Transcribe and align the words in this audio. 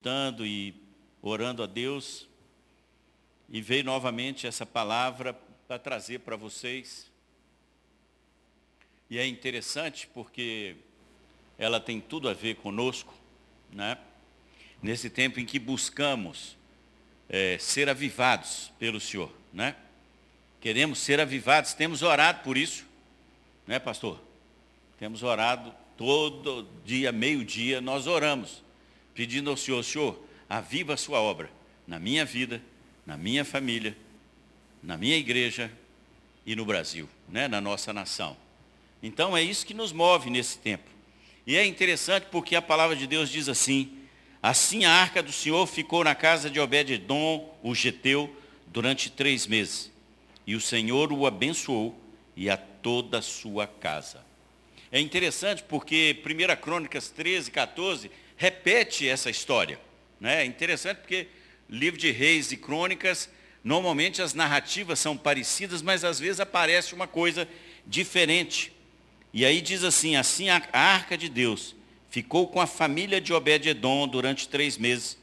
meditando 0.00 0.46
e 0.46 0.74
orando 1.20 1.62
a 1.62 1.66
Deus 1.66 2.26
e 3.50 3.60
veio 3.60 3.84
novamente 3.84 4.46
essa 4.46 4.64
palavra 4.64 5.38
para 5.68 5.78
trazer 5.78 6.20
para 6.20 6.36
vocês. 6.36 7.10
E 9.10 9.18
é 9.18 9.26
interessante 9.26 10.08
porque 10.14 10.76
ela 11.58 11.78
tem 11.78 12.00
tudo 12.00 12.30
a 12.30 12.32
ver 12.32 12.56
conosco, 12.56 13.12
né? 13.70 13.98
Nesse 14.82 15.10
tempo 15.10 15.38
em 15.38 15.44
que 15.44 15.58
buscamos 15.58 16.56
é, 17.28 17.58
ser 17.58 17.90
avivados 17.90 18.72
pelo 18.78 18.98
Senhor, 18.98 19.30
né? 19.52 19.76
Queremos 20.62 20.98
ser 20.98 21.20
avivados, 21.20 21.74
temos 21.74 22.00
orado 22.00 22.42
por 22.42 22.56
isso, 22.56 22.86
né, 23.66 23.78
pastor? 23.78 24.18
Temos 24.98 25.22
orado 25.22 25.74
todo 25.94 26.66
dia, 26.86 27.12
meio-dia, 27.12 27.82
nós 27.82 28.06
oramos 28.06 28.62
pedindo 29.20 29.50
ao 29.50 29.56
Senhor, 29.58 29.84
Senhor, 29.84 30.18
aviva 30.48 30.94
a 30.94 30.96
sua 30.96 31.20
obra 31.20 31.50
na 31.86 31.98
minha 31.98 32.24
vida, 32.24 32.62
na 33.04 33.18
minha 33.18 33.44
família, 33.44 33.94
na 34.82 34.96
minha 34.96 35.14
igreja 35.14 35.70
e 36.46 36.56
no 36.56 36.64
Brasil, 36.64 37.06
né, 37.28 37.46
na 37.46 37.60
nossa 37.60 37.92
nação. 37.92 38.34
Então 39.02 39.36
é 39.36 39.42
isso 39.42 39.66
que 39.66 39.74
nos 39.74 39.92
move 39.92 40.30
nesse 40.30 40.56
tempo. 40.56 40.88
E 41.46 41.54
é 41.54 41.66
interessante 41.66 42.28
porque 42.30 42.56
a 42.56 42.62
palavra 42.62 42.96
de 42.96 43.06
Deus 43.06 43.28
diz 43.28 43.46
assim, 43.46 43.92
assim 44.42 44.86
a 44.86 44.90
arca 44.90 45.22
do 45.22 45.32
Senhor 45.32 45.66
ficou 45.66 46.02
na 46.02 46.14
casa 46.14 46.48
de 46.48 46.58
Obed-edom, 46.58 47.54
o 47.62 47.74
geteu, 47.74 48.34
durante 48.68 49.10
três 49.10 49.46
meses. 49.46 49.92
E 50.46 50.54
o 50.56 50.62
Senhor 50.62 51.12
o 51.12 51.26
abençoou 51.26 51.94
e 52.34 52.48
a 52.48 52.56
toda 52.56 53.18
a 53.18 53.22
sua 53.22 53.66
casa. 53.66 54.24
É 54.90 54.98
interessante 54.98 55.62
porque 55.62 56.22
1 56.24 56.56
Crônicas 56.58 57.10
13, 57.10 57.50
14 57.50 58.10
repete 58.40 59.06
essa 59.06 59.28
história. 59.28 59.78
Né? 60.18 60.40
É 60.40 60.44
interessante 60.46 60.96
porque 60.96 61.26
livro 61.68 62.00
de 62.00 62.10
reis 62.10 62.50
e 62.50 62.56
crônicas, 62.56 63.28
normalmente 63.62 64.22
as 64.22 64.32
narrativas 64.32 64.98
são 64.98 65.14
parecidas, 65.14 65.82
mas 65.82 66.04
às 66.04 66.18
vezes 66.18 66.40
aparece 66.40 66.94
uma 66.94 67.06
coisa 67.06 67.46
diferente. 67.86 68.72
E 69.30 69.44
aí 69.44 69.60
diz 69.60 69.84
assim, 69.84 70.16
assim 70.16 70.48
a 70.48 70.62
arca 70.72 71.18
de 71.18 71.28
Deus 71.28 71.76
ficou 72.08 72.48
com 72.48 72.62
a 72.62 72.66
família 72.66 73.20
de 73.20 73.30
Obed-edom 73.34 74.08
durante 74.08 74.48
três 74.48 74.78
meses, 74.78 75.18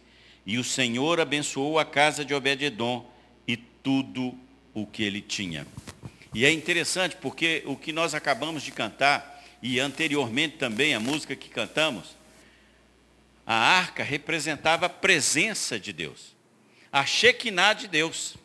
e 0.45 0.59
o 0.59 0.63
Senhor 0.63 1.19
abençoou 1.19 1.79
a 1.79 1.83
casa 1.83 2.23
de 2.23 2.35
Obed-edom 2.35 3.03
e 3.47 3.57
tudo 3.57 4.37
o 4.75 4.85
que 4.85 5.01
ele 5.01 5.21
tinha. 5.21 5.65
E 6.35 6.45
é 6.45 6.51
interessante 6.51 7.15
porque 7.15 7.63
o 7.65 7.75
que 7.75 7.91
nós 7.91 8.13
acabamos 8.13 8.61
de 8.61 8.71
cantar, 8.71 9.43
e 9.59 9.79
anteriormente 9.79 10.57
também 10.57 10.93
a 10.93 10.99
música 10.99 11.35
que 11.35 11.49
cantamos, 11.49 12.15
a 13.47 13.55
arca 13.55 14.03
representava 14.03 14.87
a 14.87 14.89
presença 14.89 15.79
de 15.79 15.93
Deus. 15.93 16.35
A 16.91 17.05
Shekinah 17.05 17.73
de 17.73 17.87
Deus. 17.87 18.35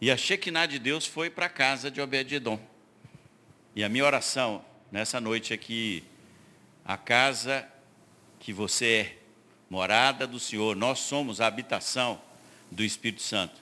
E 0.00 0.10
a 0.10 0.16
Shekinah 0.16 0.66
de 0.66 0.80
Deus 0.80 1.06
foi 1.06 1.30
para 1.30 1.46
a 1.46 1.48
casa 1.48 1.88
de 1.88 2.00
Obed-edom. 2.00 2.58
E 3.76 3.84
a 3.84 3.88
minha 3.88 4.04
oração 4.04 4.64
nessa 4.90 5.20
noite 5.20 5.54
é 5.54 5.56
que 5.56 6.02
a 6.84 6.96
casa 6.96 7.68
que 8.40 8.52
você 8.52 8.86
é, 8.86 9.18
morada 9.70 10.26
do 10.26 10.40
Senhor, 10.40 10.74
nós 10.74 10.98
somos 10.98 11.40
a 11.40 11.46
habitação 11.46 12.20
do 12.70 12.82
Espírito 12.82 13.22
Santo. 13.22 13.60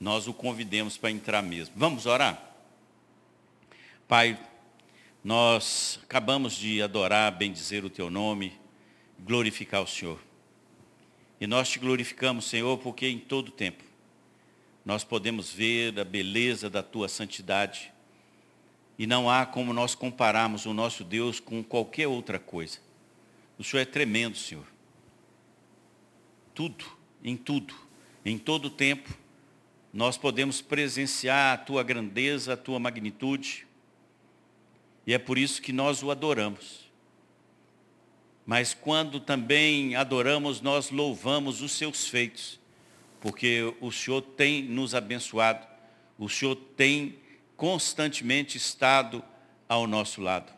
Nós 0.00 0.26
o 0.26 0.34
convidemos 0.34 0.96
para 0.96 1.10
entrar 1.10 1.42
mesmo. 1.42 1.74
Vamos 1.76 2.04
orar? 2.04 2.42
Pai, 4.08 4.38
nós 5.26 5.98
acabamos 6.04 6.54
de 6.54 6.80
adorar, 6.80 7.32
bendizer 7.32 7.84
o 7.84 7.90
teu 7.90 8.08
nome, 8.08 8.52
glorificar 9.18 9.82
o 9.82 9.86
Senhor. 9.86 10.20
E 11.40 11.48
nós 11.48 11.68
te 11.68 11.80
glorificamos, 11.80 12.44
Senhor, 12.44 12.78
porque 12.78 13.08
em 13.08 13.18
todo 13.18 13.50
tempo 13.50 13.82
nós 14.84 15.02
podemos 15.02 15.52
ver 15.52 15.98
a 15.98 16.04
beleza 16.04 16.70
da 16.70 16.80
tua 16.80 17.08
santidade. 17.08 17.92
E 18.96 19.04
não 19.04 19.28
há 19.28 19.44
como 19.44 19.72
nós 19.72 19.96
compararmos 19.96 20.64
o 20.64 20.72
nosso 20.72 21.02
Deus 21.02 21.40
com 21.40 21.60
qualquer 21.60 22.06
outra 22.06 22.38
coisa. 22.38 22.78
O 23.58 23.64
Senhor 23.64 23.82
é 23.82 23.84
tremendo, 23.84 24.38
Senhor. 24.38 24.68
Tudo, 26.54 26.84
em 27.24 27.36
tudo, 27.36 27.74
em 28.24 28.38
todo 28.38 28.70
tempo, 28.70 29.12
nós 29.92 30.16
podemos 30.16 30.60
presenciar 30.60 31.52
a 31.52 31.58
tua 31.58 31.82
grandeza, 31.82 32.52
a 32.52 32.56
tua 32.56 32.78
magnitude, 32.78 33.65
e 35.06 35.14
é 35.14 35.18
por 35.18 35.38
isso 35.38 35.62
que 35.62 35.72
nós 35.72 36.02
o 36.02 36.10
adoramos. 36.10 36.90
Mas 38.44 38.74
quando 38.74 39.20
também 39.20 39.94
adoramos, 39.94 40.60
nós 40.60 40.90
louvamos 40.90 41.62
os 41.62 41.72
seus 41.72 42.08
feitos, 42.08 42.58
porque 43.20 43.74
o 43.80 43.92
Senhor 43.92 44.20
tem 44.20 44.62
nos 44.62 44.94
abençoado, 44.94 45.66
o 46.18 46.28
Senhor 46.28 46.56
tem 46.76 47.18
constantemente 47.56 48.56
estado 48.56 49.22
ao 49.68 49.86
nosso 49.86 50.20
lado. 50.20 50.52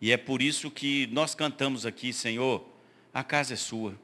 E 0.00 0.12
é 0.12 0.16
por 0.16 0.42
isso 0.42 0.70
que 0.70 1.06
nós 1.08 1.34
cantamos 1.34 1.86
aqui, 1.86 2.12
Senhor, 2.12 2.66
a 3.12 3.24
casa 3.24 3.54
é 3.54 3.56
sua. 3.56 3.98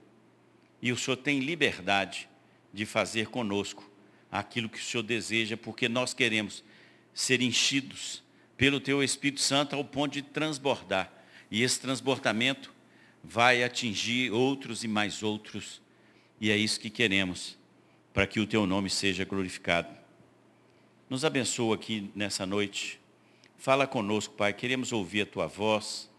E 0.80 0.92
o 0.92 0.96
Senhor 0.96 1.16
tem 1.16 1.40
liberdade 1.40 2.28
de 2.72 2.86
fazer 2.86 3.28
conosco 3.28 3.90
aquilo 4.30 4.68
que 4.68 4.78
o 4.78 4.82
Senhor 4.82 5.02
deseja, 5.02 5.56
porque 5.56 5.88
nós 5.88 6.14
queremos 6.14 6.64
ser 7.12 7.42
enchidos 7.42 8.22
pelo 8.60 8.78
teu 8.78 9.02
Espírito 9.02 9.40
Santo 9.40 9.74
ao 9.74 9.82
ponto 9.82 10.12
de 10.12 10.20
transbordar. 10.20 11.10
E 11.50 11.62
esse 11.62 11.80
transbordamento 11.80 12.70
vai 13.24 13.64
atingir 13.64 14.30
outros 14.32 14.84
e 14.84 14.88
mais 14.88 15.22
outros. 15.22 15.80
E 16.38 16.50
é 16.50 16.58
isso 16.58 16.78
que 16.78 16.90
queremos, 16.90 17.56
para 18.12 18.26
que 18.26 18.38
o 18.38 18.46
teu 18.46 18.66
nome 18.66 18.90
seja 18.90 19.24
glorificado. 19.24 19.88
Nos 21.08 21.24
abençoa 21.24 21.74
aqui 21.74 22.10
nessa 22.14 22.44
noite. 22.44 23.00
Fala 23.56 23.86
conosco, 23.86 24.34
Pai. 24.34 24.52
Queremos 24.52 24.92
ouvir 24.92 25.22
a 25.22 25.26
tua 25.26 25.46
voz. 25.46 26.10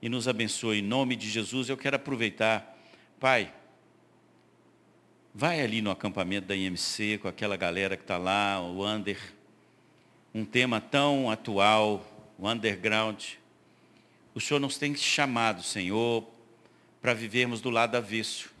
E 0.00 0.08
nos 0.08 0.26
abençoe 0.26 0.78
em 0.78 0.82
nome 0.82 1.14
de 1.14 1.28
Jesus. 1.28 1.68
Eu 1.68 1.76
quero 1.76 1.96
aproveitar, 1.96 2.78
Pai, 3.20 3.52
vai 5.34 5.60
ali 5.60 5.82
no 5.82 5.90
acampamento 5.90 6.46
da 6.46 6.56
IMC 6.56 7.18
com 7.20 7.28
aquela 7.28 7.58
galera 7.58 7.94
que 7.94 8.04
está 8.04 8.16
lá, 8.16 8.58
o 8.62 8.82
Ander 8.82 9.18
um 10.34 10.44
tema 10.44 10.80
tão 10.80 11.30
atual, 11.30 12.04
o 12.36 12.48
underground. 12.48 13.22
O 14.34 14.40
Senhor 14.40 14.58
nos 14.58 14.76
tem 14.76 14.92
chamado, 14.96 15.62
Senhor, 15.62 16.28
para 17.00 17.14
vivermos 17.14 17.60
do 17.60 17.70
lado 17.70 17.94
avesso, 17.94 18.52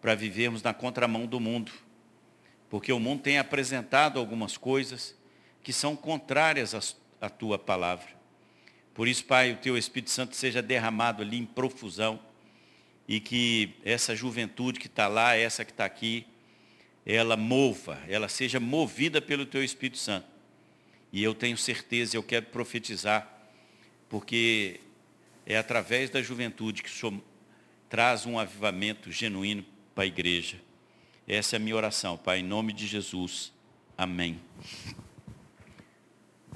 para 0.00 0.14
vivermos 0.14 0.62
na 0.62 0.72
contramão 0.72 1.26
do 1.26 1.38
mundo. 1.38 1.70
Porque 2.70 2.90
o 2.90 2.98
mundo 2.98 3.20
tem 3.20 3.36
apresentado 3.36 4.18
algumas 4.18 4.56
coisas 4.56 5.14
que 5.62 5.74
são 5.74 5.94
contrárias 5.94 6.96
à 7.20 7.28
tua 7.28 7.58
palavra. 7.58 8.08
Por 8.94 9.06
isso, 9.06 9.26
Pai, 9.26 9.52
o 9.52 9.56
teu 9.56 9.76
Espírito 9.76 10.10
Santo 10.10 10.34
seja 10.34 10.62
derramado 10.62 11.22
ali 11.22 11.36
em 11.36 11.44
profusão 11.44 12.18
e 13.06 13.20
que 13.20 13.74
essa 13.84 14.16
juventude 14.16 14.80
que 14.80 14.86
está 14.86 15.06
lá, 15.06 15.36
essa 15.36 15.66
que 15.66 15.70
está 15.70 15.84
aqui, 15.84 16.26
ela 17.04 17.36
mova, 17.36 17.98
ela 18.08 18.28
seja 18.28 18.58
movida 18.58 19.20
pelo 19.20 19.44
teu 19.44 19.62
Espírito 19.62 19.98
Santo 19.98 20.39
e 21.12 21.22
eu 21.22 21.34
tenho 21.34 21.56
certeza, 21.56 22.16
eu 22.16 22.22
quero 22.22 22.46
profetizar, 22.46 23.28
porque 24.08 24.80
é 25.44 25.56
através 25.56 26.10
da 26.10 26.22
juventude 26.22 26.82
que 26.82 26.90
Senhor 26.90 27.20
traz 27.88 28.26
um 28.26 28.38
avivamento 28.38 29.10
genuíno 29.10 29.64
para 29.94 30.04
a 30.04 30.06
igreja. 30.06 30.60
Essa 31.26 31.56
é 31.56 31.58
a 31.58 31.60
minha 31.60 31.76
oração, 31.76 32.16
Pai, 32.16 32.38
em 32.38 32.44
nome 32.44 32.72
de 32.72 32.86
Jesus. 32.86 33.52
Amém. 33.96 34.40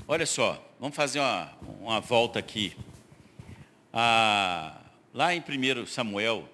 Olha 0.06 0.26
só, 0.26 0.64
vamos 0.78 0.94
fazer 0.94 1.18
uma, 1.18 1.52
uma 1.80 2.00
volta 2.00 2.38
aqui. 2.38 2.76
Ah, 3.92 4.80
lá 5.12 5.34
em 5.34 5.40
1 5.40 5.86
Samuel 5.86 6.48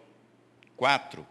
4, 0.77 1.27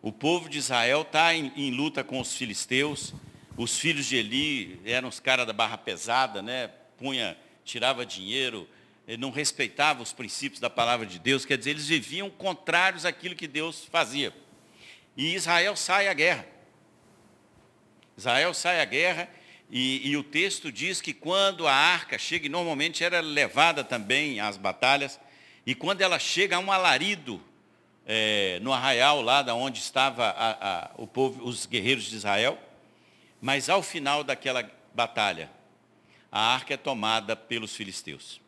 o 0.00 0.10
povo 0.10 0.48
de 0.48 0.58
Israel 0.58 1.02
está 1.02 1.34
em, 1.34 1.52
em 1.56 1.70
luta 1.70 2.02
com 2.02 2.20
os 2.20 2.34
filisteus, 2.34 3.14
os 3.56 3.78
filhos 3.78 4.06
de 4.06 4.16
Eli 4.16 4.80
eram 4.84 5.08
os 5.08 5.20
caras 5.20 5.46
da 5.46 5.52
barra 5.52 5.76
pesada, 5.76 6.40
né? 6.40 6.68
Punha, 6.96 7.36
tirava 7.64 8.06
dinheiro, 8.06 8.68
não 9.18 9.30
respeitava 9.30 10.02
os 10.02 10.12
princípios 10.12 10.60
da 10.60 10.70
palavra 10.70 11.06
de 11.06 11.18
Deus, 11.18 11.44
quer 11.44 11.58
dizer, 11.58 11.70
eles 11.70 11.88
viviam 11.88 12.30
contrários 12.30 13.04
àquilo 13.04 13.34
que 13.34 13.46
Deus 13.46 13.84
fazia. 13.90 14.32
E 15.16 15.34
Israel 15.34 15.76
sai 15.76 16.08
à 16.08 16.14
guerra. 16.14 16.46
Israel 18.16 18.54
sai 18.54 18.80
à 18.80 18.84
guerra 18.84 19.28
e, 19.70 20.10
e 20.10 20.16
o 20.16 20.22
texto 20.22 20.70
diz 20.70 21.00
que 21.00 21.12
quando 21.12 21.66
a 21.66 21.74
arca 21.74 22.18
chega, 22.18 22.46
e 22.46 22.48
normalmente 22.48 23.02
era 23.02 23.20
levada 23.20 23.82
também 23.82 24.38
às 24.38 24.56
batalhas, 24.56 25.18
e 25.66 25.74
quando 25.74 26.00
ela 26.00 26.18
chega 26.18 26.56
a 26.56 26.58
um 26.58 26.70
alarido 26.70 27.42
é, 28.06 28.58
no 28.62 28.72
arraial 28.72 29.20
lá 29.22 29.42
da 29.42 29.54
onde 29.54 29.78
estava 29.78 30.26
a, 30.26 30.50
a, 30.50 30.90
o 30.96 31.06
povo, 31.06 31.44
os 31.44 31.66
guerreiros 31.66 32.04
de 32.04 32.16
Israel, 32.16 32.58
mas 33.42 33.68
ao 33.68 33.82
final 33.82 34.22
daquela 34.22 34.70
batalha, 34.94 35.50
a 36.30 36.54
arca 36.54 36.74
é 36.74 36.76
tomada 36.76 37.34
pelos 37.34 37.74
filisteus. 37.74 38.40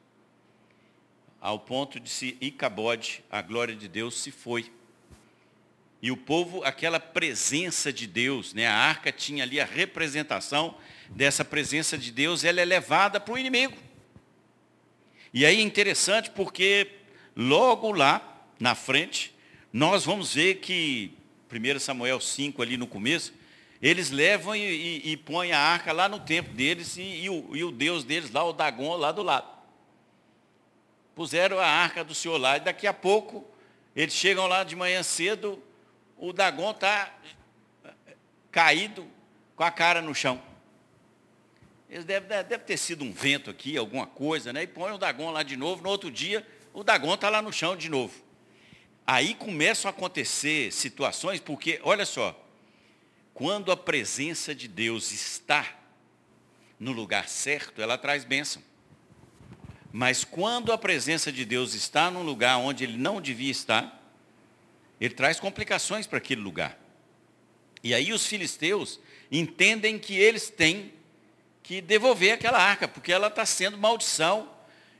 Ao 1.40 1.58
ponto 1.58 1.98
de 1.98 2.08
se 2.08 2.38
Icabode, 2.40 3.24
a 3.28 3.42
glória 3.42 3.74
de 3.74 3.88
Deus, 3.88 4.14
se 4.14 4.30
foi. 4.30 4.72
E 6.00 6.12
o 6.12 6.16
povo, 6.16 6.62
aquela 6.62 7.00
presença 7.00 7.92
de 7.92 8.06
Deus, 8.06 8.54
né? 8.54 8.68
a 8.68 8.74
arca 8.76 9.10
tinha 9.10 9.42
ali 9.42 9.60
a 9.60 9.64
representação 9.64 10.76
dessa 11.10 11.44
presença 11.44 11.98
de 11.98 12.12
Deus, 12.12 12.44
ela 12.44 12.60
é 12.60 12.64
levada 12.64 13.18
para 13.18 13.34
o 13.34 13.38
inimigo. 13.38 13.76
E 15.32 15.44
aí 15.44 15.58
é 15.58 15.62
interessante 15.62 16.30
porque 16.30 16.88
logo 17.34 17.90
lá 17.90 18.46
na 18.60 18.76
frente, 18.76 19.34
nós 19.72 20.04
vamos 20.04 20.34
ver 20.34 20.60
que, 20.60 21.10
1 21.52 21.80
Samuel 21.80 22.20
5 22.20 22.62
ali 22.62 22.76
no 22.76 22.86
começo, 22.86 23.34
eles 23.84 24.10
levam 24.10 24.56
e, 24.56 24.62
e, 24.62 25.12
e 25.12 25.16
põem 25.18 25.52
a 25.52 25.58
arca 25.58 25.92
lá 25.92 26.08
no 26.08 26.18
templo 26.18 26.54
deles 26.54 26.96
e, 26.96 27.02
e, 27.02 27.28
o, 27.28 27.54
e 27.54 27.62
o 27.62 27.70
Deus 27.70 28.02
deles 28.02 28.30
lá, 28.30 28.42
o 28.42 28.54
Dagon, 28.54 28.96
lá 28.96 29.12
do 29.12 29.22
lado. 29.22 29.46
Puseram 31.14 31.58
a 31.58 31.66
arca 31.66 32.02
do 32.02 32.14
Senhor 32.14 32.38
lá 32.38 32.56
e 32.56 32.60
daqui 32.60 32.86
a 32.86 32.94
pouco 32.94 33.46
eles 33.94 34.14
chegam 34.14 34.46
lá 34.46 34.64
de 34.64 34.74
manhã 34.74 35.02
cedo, 35.02 35.62
o 36.16 36.32
Dagon 36.32 36.70
está 36.70 37.14
caído 38.50 39.06
com 39.54 39.64
a 39.64 39.70
cara 39.70 40.00
no 40.00 40.14
chão. 40.14 40.40
Eles 41.90 42.06
devem, 42.06 42.26
deve 42.26 42.64
ter 42.64 42.78
sido 42.78 43.04
um 43.04 43.12
vento 43.12 43.50
aqui, 43.50 43.76
alguma 43.76 44.06
coisa, 44.06 44.50
né? 44.50 44.62
E 44.62 44.66
põe 44.66 44.92
o 44.92 44.98
Dagon 44.98 45.30
lá 45.30 45.42
de 45.42 45.58
novo, 45.58 45.82
no 45.82 45.90
outro 45.90 46.10
dia, 46.10 46.44
o 46.72 46.82
Dagon 46.82 47.12
está 47.12 47.28
lá 47.28 47.42
no 47.42 47.52
chão 47.52 47.76
de 47.76 47.90
novo. 47.90 48.14
Aí 49.06 49.34
começam 49.34 49.90
a 49.90 49.92
acontecer 49.92 50.72
situações, 50.72 51.38
porque, 51.38 51.78
olha 51.84 52.06
só, 52.06 52.43
quando 53.34 53.72
a 53.72 53.76
presença 53.76 54.54
de 54.54 54.68
Deus 54.68 55.10
está 55.10 55.76
no 56.78 56.92
lugar 56.92 57.28
certo, 57.28 57.82
ela 57.82 57.98
traz 57.98 58.24
bênção. 58.24 58.62
Mas 59.92 60.24
quando 60.24 60.72
a 60.72 60.78
presença 60.78 61.32
de 61.32 61.44
Deus 61.44 61.74
está 61.74 62.10
num 62.10 62.22
lugar 62.22 62.58
onde 62.58 62.84
ele 62.84 62.96
não 62.96 63.20
devia 63.20 63.50
estar, 63.50 64.00
ele 65.00 65.14
traz 65.14 65.40
complicações 65.40 66.06
para 66.06 66.18
aquele 66.18 66.40
lugar. 66.40 66.78
E 67.82 67.92
aí 67.92 68.12
os 68.12 68.24
filisteus 68.24 69.00
entendem 69.30 69.98
que 69.98 70.16
eles 70.16 70.48
têm 70.48 70.92
que 71.62 71.80
devolver 71.80 72.32
aquela 72.32 72.58
arca, 72.58 72.86
porque 72.86 73.12
ela 73.12 73.26
está 73.26 73.44
sendo 73.44 73.76
maldição 73.76 74.48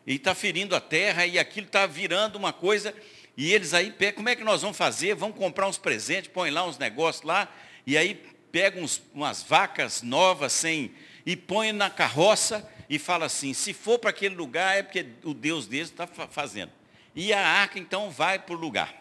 e 0.06 0.16
está 0.16 0.34
ferindo 0.34 0.75
a 0.75 0.80
terra 0.80 1.25
e 1.25 1.38
aquilo 1.38 1.66
está 1.66 1.87
virando 1.87 2.37
uma 2.37 2.52
coisa. 2.52 2.94
E 3.37 3.52
eles 3.52 3.75
aí, 3.75 3.94
como 4.14 4.28
é 4.28 4.37
que 4.37 4.44
nós 4.44 4.62
vamos 4.62 4.76
fazer? 4.76 5.14
Vamos 5.14 5.37
comprar 5.37 5.69
uns 5.69 5.78
presentes, 5.78 6.30
põe 6.32 6.50
lá 6.50 6.64
uns 6.64 6.78
negócios 6.78 7.25
lá, 7.25 7.52
e 7.86 7.96
aí 7.96 8.14
pegam 8.50 8.82
uns, 8.82 9.02
umas 9.12 9.42
vacas 9.42 10.02
novas 10.02 10.52
sem 10.52 10.92
e 11.26 11.36
põe 11.36 11.72
na 11.72 11.90
carroça 11.90 12.69
e 12.88 12.98
fala 12.98 13.26
assim, 13.26 13.52
se 13.54 13.72
for 13.72 13.98
para 13.98 14.10
aquele 14.10 14.34
lugar 14.34 14.76
é 14.76 14.82
porque 14.82 15.06
o 15.25 15.34
Deus 15.34 15.66
deles 15.66 15.88
está 15.88 16.06
fazendo. 16.06 16.70
E 17.14 17.32
a 17.32 17.46
arca 17.46 17.78
então 17.78 18.10
vai 18.10 18.38
para 18.38 18.54
o 18.54 18.58
lugar. 18.58 18.94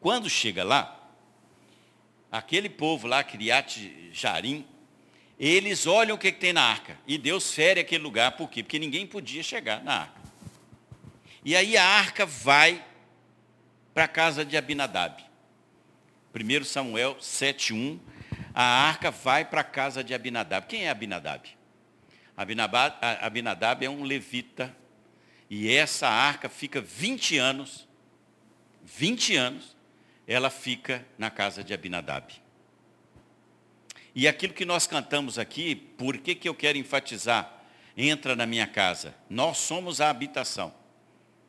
Quando 0.00 0.28
chega 0.28 0.64
lá, 0.64 1.10
aquele 2.30 2.68
povo 2.68 3.06
lá, 3.06 3.22
Criate 3.22 4.10
Jarim, 4.12 4.66
eles 5.38 5.86
olham 5.86 6.16
o 6.16 6.18
que, 6.18 6.32
que 6.32 6.40
tem 6.40 6.52
na 6.52 6.62
arca. 6.62 6.98
E 7.06 7.16
Deus 7.16 7.52
fere 7.52 7.80
aquele 7.80 8.02
lugar. 8.02 8.32
Por 8.32 8.48
quê? 8.48 8.62
Porque 8.62 8.78
ninguém 8.78 9.06
podia 9.06 9.42
chegar 9.42 9.82
na 9.84 10.00
arca. 10.00 10.20
E 11.44 11.54
aí 11.54 11.76
a 11.76 11.84
arca 11.84 12.26
vai 12.26 12.84
para 13.94 14.04
a 14.04 14.08
casa 14.08 14.44
de 14.44 14.56
Abinadab. 14.56 15.27
1 16.42 16.64
Samuel 16.64 17.16
7,1. 17.16 17.98
A 18.54 18.62
arca 18.62 19.10
vai 19.10 19.44
para 19.44 19.60
a 19.60 19.64
casa 19.64 20.02
de 20.02 20.14
Abinadab. 20.14 20.66
Quem 20.66 20.86
é 20.86 20.90
Abinadab? 20.90 21.48
Abinadab 23.20 23.84
é 23.84 23.90
um 23.90 24.02
levita. 24.02 24.74
E 25.50 25.72
essa 25.72 26.08
arca 26.08 26.48
fica 26.48 26.80
20 26.80 27.38
anos, 27.38 27.88
20 28.84 29.36
anos, 29.36 29.76
ela 30.26 30.50
fica 30.50 31.06
na 31.16 31.30
casa 31.30 31.64
de 31.64 31.72
Abinadab. 31.72 32.34
E 34.14 34.26
aquilo 34.28 34.52
que 34.52 34.64
nós 34.64 34.86
cantamos 34.86 35.38
aqui, 35.38 35.74
por 35.74 36.18
que, 36.18 36.34
que 36.34 36.48
eu 36.48 36.54
quero 36.54 36.76
enfatizar? 36.76 37.62
Entra 37.96 38.36
na 38.36 38.46
minha 38.46 38.66
casa. 38.66 39.14
Nós 39.28 39.58
somos 39.58 40.00
a 40.00 40.10
habitação 40.10 40.74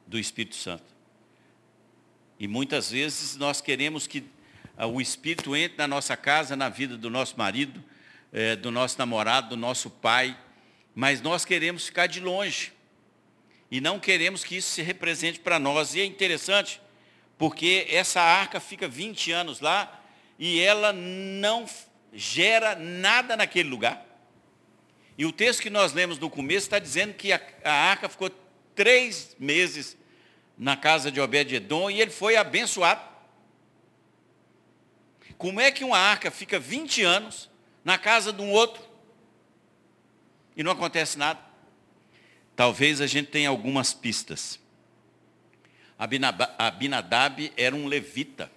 do 0.08 0.18
Espírito 0.18 0.56
Santo. 0.56 0.86
E 2.40 2.48
muitas 2.48 2.92
vezes 2.92 3.36
nós 3.36 3.60
queremos 3.60 4.08
que 4.08 4.24
o 4.86 5.02
Espírito 5.02 5.56
entre 5.56 5.78
na 5.78 5.88
nossa 5.88 6.16
casa, 6.16 6.56
na 6.56 6.70
vida 6.70 6.98
do 6.98 7.10
nosso 7.10 7.38
marido, 7.38 7.84
eh, 8.32 8.56
do 8.56 8.72
nosso 8.72 8.98
namorado, 8.98 9.50
do 9.50 9.58
nosso 9.58 9.90
pai, 9.90 10.38
mas 10.96 11.22
nós 11.22 11.46
queremos 11.46 11.86
ficar 11.86 12.08
de 12.08 12.20
longe. 12.20 12.72
E 13.72 13.80
não 13.80 14.00
queremos 14.00 14.44
que 14.44 14.58
isso 14.58 14.70
se 14.70 14.82
represente 14.82 15.40
para 15.40 15.60
nós. 15.60 15.94
E 15.94 16.02
é 16.02 16.06
interessante, 16.06 16.82
porque 17.38 17.88
essa 17.90 18.22
arca 18.22 18.60
fica 18.60 18.88
20 18.88 19.32
anos 19.32 19.60
lá 19.60 20.02
e 20.38 20.60
ela 20.60 20.92
não 20.94 21.66
gera 22.14 22.76
nada 22.76 23.38
naquele 23.38 23.70
lugar. 23.70 24.06
E 25.18 25.26
o 25.26 25.32
texto 25.32 25.62
que 25.62 25.70
nós 25.70 25.94
lemos 25.94 26.18
no 26.18 26.30
começo 26.30 26.66
está 26.66 26.80
dizendo 26.80 27.14
que 27.14 27.32
a, 27.34 27.42
a 27.64 27.72
arca 27.72 28.08
ficou 28.08 28.32
três 28.74 29.36
meses 29.38 29.98
na 30.58 30.78
casa 30.78 31.12
de 31.12 31.20
Obed-Edom 31.20 31.92
e 31.92 32.02
ele 32.02 32.12
foi 32.12 32.38
abençoado. 32.38 33.02
Como 35.40 35.62
é 35.62 35.72
que 35.72 35.86
uma 35.86 35.98
arca 35.98 36.30
fica 36.30 36.60
20 36.60 37.02
anos 37.02 37.50
na 37.82 37.98
casa 37.98 38.34
de 38.34 38.42
um 38.42 38.52
outro 38.52 38.84
e 40.54 40.62
não 40.62 40.74
acontece 40.74 41.18
nada? 41.18 41.40
Talvez 42.58 43.00
a 43.00 43.08
gente 43.08 43.30
tenha 43.30 43.48
algumas 43.48 43.94
pistas. 43.94 44.60
Abinadab 45.98 47.54
era 47.56 47.74
um 47.74 47.88
levita. 47.88 48.52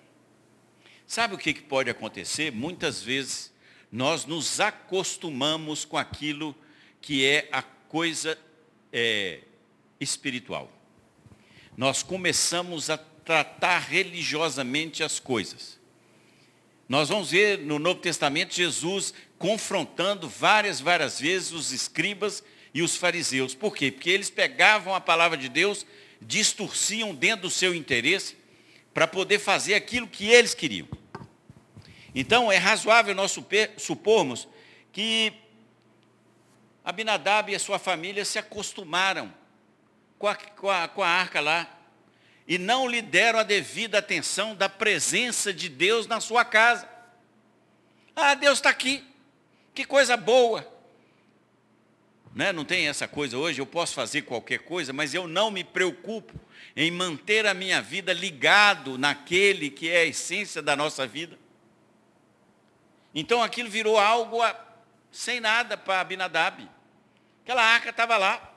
Sabe 1.06 1.36
o 1.36 1.38
que 1.38 1.54
pode 1.54 1.88
acontecer? 1.88 2.50
Muitas 2.50 3.00
vezes 3.00 3.52
nós 3.92 4.24
nos 4.24 4.58
acostumamos 4.58 5.84
com 5.84 5.96
aquilo 5.96 6.52
que 7.00 7.24
é 7.24 7.48
a 7.52 7.62
coisa 7.62 8.36
é, 8.92 9.42
espiritual. 10.00 10.68
Nós 11.76 12.02
começamos 12.02 12.90
a 12.90 12.98
tratar 12.98 13.78
religiosamente 13.78 15.04
as 15.04 15.20
coisas. 15.20 15.80
Nós 16.88 17.08
vamos 17.08 17.30
ver 17.30 17.58
no 17.58 17.78
Novo 17.78 18.00
Testamento 18.00 18.54
Jesus 18.54 19.14
confrontando 19.38 20.28
várias, 20.28 20.80
várias 20.80 21.18
vezes 21.18 21.52
os 21.52 21.72
escribas 21.72 22.44
e 22.74 22.82
os 22.82 22.96
fariseus. 22.96 23.54
Por 23.54 23.74
quê? 23.74 23.90
Porque 23.90 24.10
eles 24.10 24.30
pegavam 24.30 24.94
a 24.94 25.00
palavra 25.00 25.36
de 25.36 25.48
Deus 25.48 25.86
distorciam 26.20 27.14
dentro 27.14 27.42
do 27.42 27.50
seu 27.50 27.74
interesse 27.74 28.36
para 28.94 29.06
poder 29.06 29.38
fazer 29.38 29.74
aquilo 29.74 30.06
que 30.06 30.28
eles 30.28 30.54
queriam. 30.54 30.88
Então, 32.14 32.52
é 32.52 32.58
razoável 32.58 33.14
nós 33.14 33.36
supormos 33.78 34.46
que 34.92 35.32
Abinadab 36.84 37.50
e 37.50 37.54
a 37.54 37.58
sua 37.58 37.78
família 37.78 38.24
se 38.24 38.38
acostumaram 38.38 39.32
com 40.18 40.28
a, 40.28 40.34
com 40.34 40.70
a, 40.70 40.88
com 40.88 41.02
a 41.02 41.08
arca 41.08 41.40
lá 41.40 41.81
e 42.46 42.58
não 42.58 42.88
lhe 42.88 43.00
deram 43.00 43.38
a 43.38 43.42
devida 43.42 43.98
atenção 43.98 44.54
da 44.54 44.68
presença 44.68 45.52
de 45.52 45.68
Deus 45.68 46.06
na 46.06 46.20
sua 46.20 46.44
casa. 46.44 46.88
Ah, 48.14 48.34
Deus 48.34 48.58
está 48.58 48.70
aqui, 48.70 49.04
que 49.74 49.84
coisa 49.84 50.16
boa. 50.16 50.70
Né? 52.34 52.52
Não 52.52 52.64
tem 52.64 52.88
essa 52.88 53.06
coisa 53.06 53.36
hoje, 53.36 53.60
eu 53.60 53.66
posso 53.66 53.94
fazer 53.94 54.22
qualquer 54.22 54.60
coisa, 54.60 54.92
mas 54.92 55.14
eu 55.14 55.28
não 55.28 55.50
me 55.50 55.62
preocupo 55.62 56.32
em 56.74 56.90
manter 56.90 57.46
a 57.46 57.54
minha 57.54 57.80
vida 57.80 58.12
ligado 58.12 58.96
naquele 58.96 59.70
que 59.70 59.88
é 59.90 59.98
a 59.98 60.04
essência 60.06 60.62
da 60.62 60.74
nossa 60.74 61.06
vida. 61.06 61.38
Então 63.14 63.42
aquilo 63.42 63.68
virou 63.68 63.98
algo 63.98 64.40
a, 64.40 64.58
sem 65.10 65.40
nada 65.40 65.76
para 65.76 66.00
Abinadab. 66.00 66.68
Aquela 67.42 67.62
arca 67.62 67.90
estava 67.90 68.16
lá. 68.16 68.51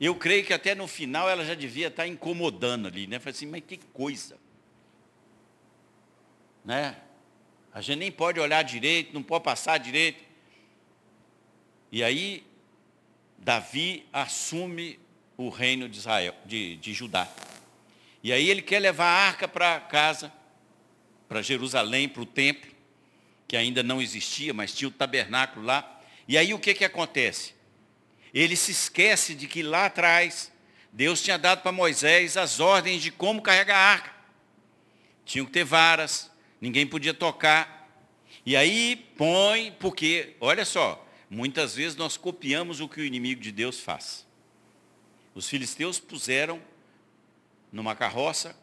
Eu 0.00 0.14
creio 0.14 0.44
que 0.44 0.52
até 0.52 0.74
no 0.74 0.86
final 0.86 1.28
ela 1.28 1.44
já 1.44 1.54
devia 1.54 1.88
estar 1.88 2.06
incomodando 2.06 2.88
ali, 2.88 3.06
né? 3.06 3.18
Falei 3.18 3.34
assim, 3.34 3.46
mas 3.46 3.62
que 3.66 3.78
coisa. 3.92 4.36
Né? 6.64 6.96
A 7.72 7.80
gente 7.80 7.98
nem 7.98 8.12
pode 8.12 8.40
olhar 8.40 8.62
direito, 8.62 9.12
não 9.12 9.22
pode 9.22 9.44
passar 9.44 9.78
direito. 9.78 10.22
E 11.92 12.02
aí 12.02 12.44
Davi 13.38 14.06
assume 14.12 14.98
o 15.36 15.48
reino 15.48 15.88
de 15.88 15.98
Israel, 15.98 16.34
de, 16.44 16.76
de 16.76 16.92
Judá. 16.92 17.28
E 18.22 18.32
aí 18.32 18.48
ele 18.48 18.62
quer 18.62 18.80
levar 18.80 19.06
a 19.06 19.26
arca 19.26 19.46
para 19.46 19.78
casa, 19.80 20.32
para 21.28 21.42
Jerusalém, 21.42 22.08
para 22.08 22.22
o 22.22 22.26
templo, 22.26 22.70
que 23.46 23.56
ainda 23.56 23.82
não 23.82 24.00
existia, 24.00 24.54
mas 24.54 24.74
tinha 24.74 24.88
o 24.88 24.90
tabernáculo 24.90 25.64
lá. 25.64 26.00
E 26.26 26.38
aí 26.38 26.54
o 26.54 26.58
que, 26.58 26.74
que 26.74 26.84
acontece? 26.84 27.54
Ele 28.34 28.56
se 28.56 28.72
esquece 28.72 29.34
de 29.34 29.46
que 29.46 29.62
lá 29.62 29.86
atrás 29.86 30.52
Deus 30.92 31.22
tinha 31.22 31.38
dado 31.38 31.62
para 31.62 31.72
Moisés 31.72 32.36
as 32.36 32.60
ordens 32.60 33.00
de 33.00 33.10
como 33.10 33.40
carregar 33.40 33.76
a 33.76 33.92
arca. 33.92 34.14
Tinham 35.24 35.46
que 35.46 35.52
ter 35.52 35.64
varas, 35.64 36.30
ninguém 36.60 36.86
podia 36.86 37.14
tocar. 37.14 37.88
E 38.44 38.56
aí 38.56 38.96
põe, 39.16 39.72
porque, 39.78 40.34
olha 40.40 40.64
só, 40.64 41.04
Muitas 41.34 41.74
vezes 41.74 41.96
nós 41.96 42.16
copiamos 42.16 42.78
o 42.80 42.88
que 42.88 43.00
o 43.00 43.04
inimigo 43.04 43.40
de 43.40 43.50
Deus 43.50 43.80
faz. 43.80 44.24
Os 45.34 45.48
filisteus 45.48 45.98
puseram 45.98 46.62
numa 47.72 47.96
carroça 47.96 48.56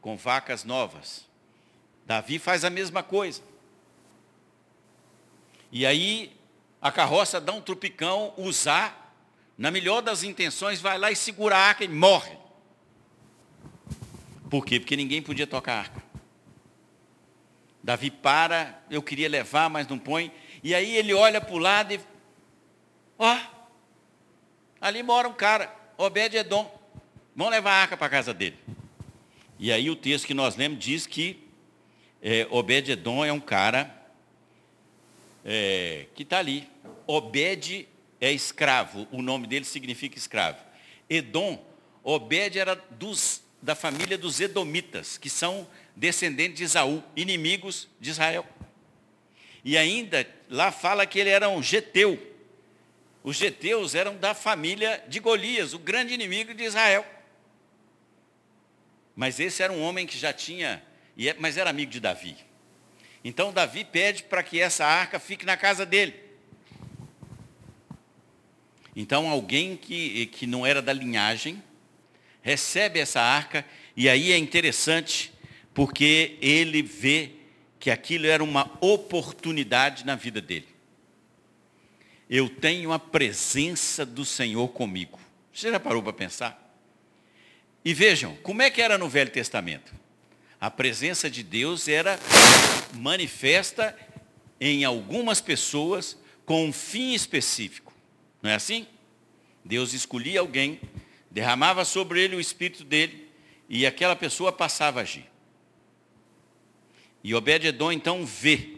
com 0.00 0.16
vacas 0.16 0.64
novas. 0.64 1.28
Davi 2.04 2.40
faz 2.40 2.64
a 2.64 2.70
mesma 2.70 3.04
coisa. 3.04 3.40
E 5.70 5.86
aí 5.86 6.36
a 6.82 6.90
carroça 6.90 7.40
dá 7.40 7.52
um 7.52 7.60
trupicão, 7.60 8.34
usar, 8.36 9.14
na 9.56 9.70
melhor 9.70 10.02
das 10.02 10.24
intenções, 10.24 10.80
vai 10.80 10.98
lá 10.98 11.12
e 11.12 11.16
segura 11.16 11.56
a 11.56 11.60
arca 11.60 11.84
e 11.84 11.88
morre. 11.88 12.36
Por 14.50 14.66
quê? 14.66 14.80
Porque 14.80 14.96
ninguém 14.96 15.22
podia 15.22 15.46
tocar 15.46 15.74
a 15.74 15.78
arca. 15.78 16.02
Davi 17.80 18.10
para, 18.10 18.82
eu 18.90 19.00
queria 19.00 19.28
levar, 19.28 19.70
mas 19.70 19.86
não 19.86 19.96
põe. 19.96 20.32
E 20.60 20.74
aí 20.74 20.96
ele 20.96 21.14
olha 21.14 21.40
para 21.40 21.54
o 21.54 21.58
lado 21.58 21.94
e. 21.94 22.00
Ó, 23.16 23.38
ali 24.80 25.04
mora 25.04 25.28
um 25.28 25.32
cara, 25.32 25.72
Obed 25.96 26.36
Edom. 26.36 26.80
Vamos 27.34 27.52
levar 27.52 27.70
a 27.70 27.82
arca 27.82 27.96
para 27.96 28.08
a 28.08 28.10
casa 28.10 28.34
dele. 28.34 28.58
E 29.56 29.70
aí 29.70 29.88
o 29.88 29.94
texto 29.94 30.26
que 30.26 30.34
nós 30.34 30.56
lemos 30.56 30.80
diz 30.80 31.06
que 31.06 31.48
é, 32.20 32.46
Obed 32.50 32.90
Edom 32.90 33.24
é 33.24 33.32
um 33.32 33.40
cara 33.40 34.01
é, 35.44 36.06
que 36.14 36.22
está 36.22 36.38
ali. 36.38 36.68
Obed 37.06 37.88
é 38.20 38.30
escravo, 38.32 39.08
o 39.10 39.20
nome 39.20 39.46
dele 39.46 39.64
significa 39.64 40.16
escravo. 40.16 40.58
Edom, 41.08 41.64
Obed 42.04 42.58
era 42.58 42.74
dos, 42.74 43.42
da 43.60 43.74
família 43.74 44.16
dos 44.16 44.40
Edomitas, 44.40 45.18
que 45.18 45.28
são 45.28 45.66
descendentes 45.94 46.58
de 46.58 46.64
Isaú, 46.64 47.02
inimigos 47.14 47.88
de 48.00 48.10
Israel. 48.10 48.46
E 49.64 49.76
ainda 49.76 50.26
lá 50.48 50.72
fala 50.72 51.06
que 51.06 51.18
ele 51.18 51.30
era 51.30 51.48
um 51.48 51.62
geteu. 51.62 52.30
Os 53.22 53.36
geteus 53.36 53.94
eram 53.94 54.16
da 54.16 54.34
família 54.34 55.02
de 55.06 55.20
Golias, 55.20 55.74
o 55.74 55.78
grande 55.78 56.12
inimigo 56.12 56.52
de 56.52 56.64
Israel. 56.64 57.06
Mas 59.14 59.38
esse 59.38 59.62
era 59.62 59.72
um 59.72 59.82
homem 59.82 60.06
que 60.06 60.18
já 60.18 60.32
tinha, 60.32 60.82
é, 61.18 61.34
mas 61.38 61.56
era 61.56 61.70
amigo 61.70 61.90
de 61.90 62.00
Davi. 62.00 62.36
Então 63.24 63.52
Davi 63.52 63.84
pede 63.84 64.24
para 64.24 64.42
que 64.42 64.60
essa 64.60 64.84
arca 64.84 65.18
fique 65.18 65.46
na 65.46 65.56
casa 65.56 65.86
dele. 65.86 66.14
Então 68.94 69.28
alguém 69.28 69.76
que, 69.76 70.26
que 70.26 70.46
não 70.46 70.66
era 70.66 70.82
da 70.82 70.92
linhagem 70.92 71.62
recebe 72.42 72.98
essa 72.98 73.20
arca 73.20 73.64
e 73.96 74.08
aí 74.08 74.32
é 74.32 74.36
interessante 74.36 75.32
porque 75.72 76.36
ele 76.42 76.82
vê 76.82 77.30
que 77.78 77.90
aquilo 77.90 78.26
era 78.26 78.44
uma 78.44 78.70
oportunidade 78.80 80.04
na 80.04 80.14
vida 80.14 80.40
dele. 80.40 80.68
Eu 82.28 82.48
tenho 82.48 82.92
a 82.92 82.98
presença 82.98 84.04
do 84.06 84.24
Senhor 84.24 84.68
comigo. 84.68 85.18
Você 85.52 85.70
já 85.70 85.78
parou 85.80 86.02
para 86.02 86.12
pensar? 86.12 86.58
E 87.84 87.92
vejam, 87.92 88.36
como 88.36 88.62
é 88.62 88.70
que 88.70 88.80
era 88.80 88.96
no 88.96 89.08
Velho 89.08 89.30
Testamento? 89.30 89.92
A 90.62 90.70
presença 90.70 91.28
de 91.28 91.42
Deus 91.42 91.88
era 91.88 92.16
manifesta 92.94 93.98
em 94.60 94.84
algumas 94.84 95.40
pessoas 95.40 96.16
com 96.46 96.66
um 96.66 96.72
fim 96.72 97.14
específico. 97.14 97.92
Não 98.40 98.48
é 98.48 98.54
assim? 98.54 98.86
Deus 99.64 99.92
escolhia 99.92 100.38
alguém, 100.38 100.80
derramava 101.28 101.84
sobre 101.84 102.22
ele 102.22 102.36
o 102.36 102.40
espírito 102.40 102.84
dele 102.84 103.28
e 103.68 103.84
aquela 103.84 104.14
pessoa 104.14 104.52
passava 104.52 105.00
a 105.00 105.02
agir. 105.02 105.26
E 107.24 107.34
Obed-edom 107.34 107.90
então 107.90 108.24
vê 108.24 108.76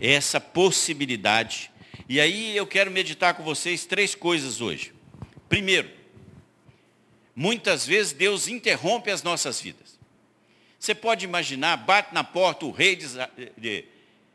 essa 0.00 0.40
possibilidade. 0.40 1.72
E 2.08 2.20
aí 2.20 2.56
eu 2.56 2.68
quero 2.68 2.88
meditar 2.88 3.34
com 3.34 3.42
vocês 3.42 3.84
três 3.84 4.14
coisas 4.14 4.60
hoje. 4.60 4.94
Primeiro, 5.48 5.90
muitas 7.34 7.84
vezes 7.84 8.12
Deus 8.12 8.46
interrompe 8.46 9.10
as 9.10 9.24
nossas 9.24 9.60
vidas. 9.60 9.95
Você 10.86 10.94
pode 10.94 11.24
imaginar, 11.24 11.76
bate 11.78 12.14
na 12.14 12.22
porta 12.22 12.64
o 12.64 12.70
rei 12.70 12.94
de, 12.94 13.08
de, 13.58 13.84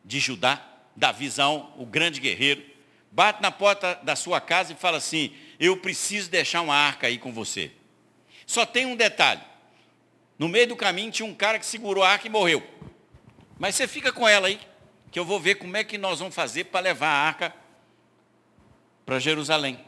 de 0.04 0.20
Judá, 0.20 0.62
da 0.94 1.10
visão, 1.10 1.74
o 1.78 1.86
grande 1.86 2.20
guerreiro, 2.20 2.62
bate 3.10 3.42
na 3.42 3.50
porta 3.50 3.98
da 4.04 4.18
sua 4.18 4.42
casa 4.42 4.74
e 4.74 4.76
fala 4.76 4.98
assim, 4.98 5.34
eu 5.58 5.78
preciso 5.78 6.30
deixar 6.30 6.60
uma 6.60 6.76
arca 6.76 7.08
aí 7.08 7.18
com 7.18 7.32
você. 7.32 7.72
Só 8.46 8.66
tem 8.66 8.86
um 8.86 8.98
detalhe. 8.98 9.40
No 10.38 10.50
meio 10.50 10.68
do 10.68 10.76
caminho 10.76 11.10
tinha 11.10 11.26
um 11.26 11.34
cara 11.34 11.58
que 11.58 11.66
segurou 11.66 12.04
a 12.04 12.10
arca 12.10 12.28
e 12.28 12.30
morreu. 12.30 12.62
Mas 13.58 13.76
você 13.76 13.88
fica 13.88 14.12
com 14.12 14.28
ela 14.28 14.50
aí, 14.50 14.60
que 15.10 15.18
eu 15.18 15.24
vou 15.24 15.40
ver 15.40 15.56
como 15.56 15.78
é 15.78 15.86
que 15.86 15.98
nós 15.98 16.20
vamos 16.20 16.36
fazer 16.36 16.66
para 16.66 16.82
levar 16.82 17.08
a 17.08 17.28
arca 17.28 17.56
para 19.06 19.20
Jerusalém. 19.20 19.80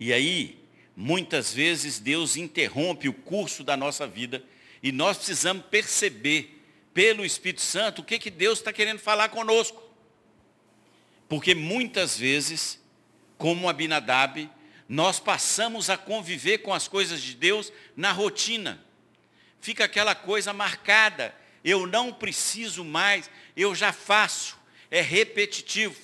E 0.00 0.12
aí, 0.12 0.58
muitas 0.96 1.54
vezes 1.54 2.00
Deus 2.00 2.36
interrompe 2.36 3.08
o 3.08 3.14
curso 3.14 3.62
da 3.62 3.76
nossa 3.76 4.04
vida 4.04 4.42
e 4.84 4.92
nós 4.92 5.16
precisamos 5.16 5.64
perceber 5.66 6.62
pelo 6.94 7.24
Espírito 7.24 7.60
Santo 7.60 8.02
o 8.02 8.04
que, 8.04 8.20
que 8.20 8.30
Deus 8.30 8.60
está 8.60 8.72
querendo 8.72 9.00
falar 9.00 9.30
conosco. 9.30 9.82
Porque 11.28 11.56
muitas 11.56 12.16
vezes, 12.16 12.80
como 13.36 13.68
Abinadab, 13.68 14.48
nós 14.88 15.18
passamos 15.18 15.90
a 15.90 15.96
conviver 15.96 16.58
com 16.58 16.72
as 16.72 16.86
coisas 16.86 17.20
de 17.20 17.34
Deus 17.34 17.72
na 17.96 18.12
rotina. 18.12 18.80
Fica 19.60 19.84
aquela 19.84 20.14
coisa 20.14 20.52
marcada 20.52 21.34
eu 21.64 21.86
não 21.86 22.12
preciso 22.12 22.84
mais, 22.84 23.30
eu 23.56 23.74
já 23.74 23.90
faço, 23.90 24.58
é 24.90 25.00
repetitivo. 25.00 25.96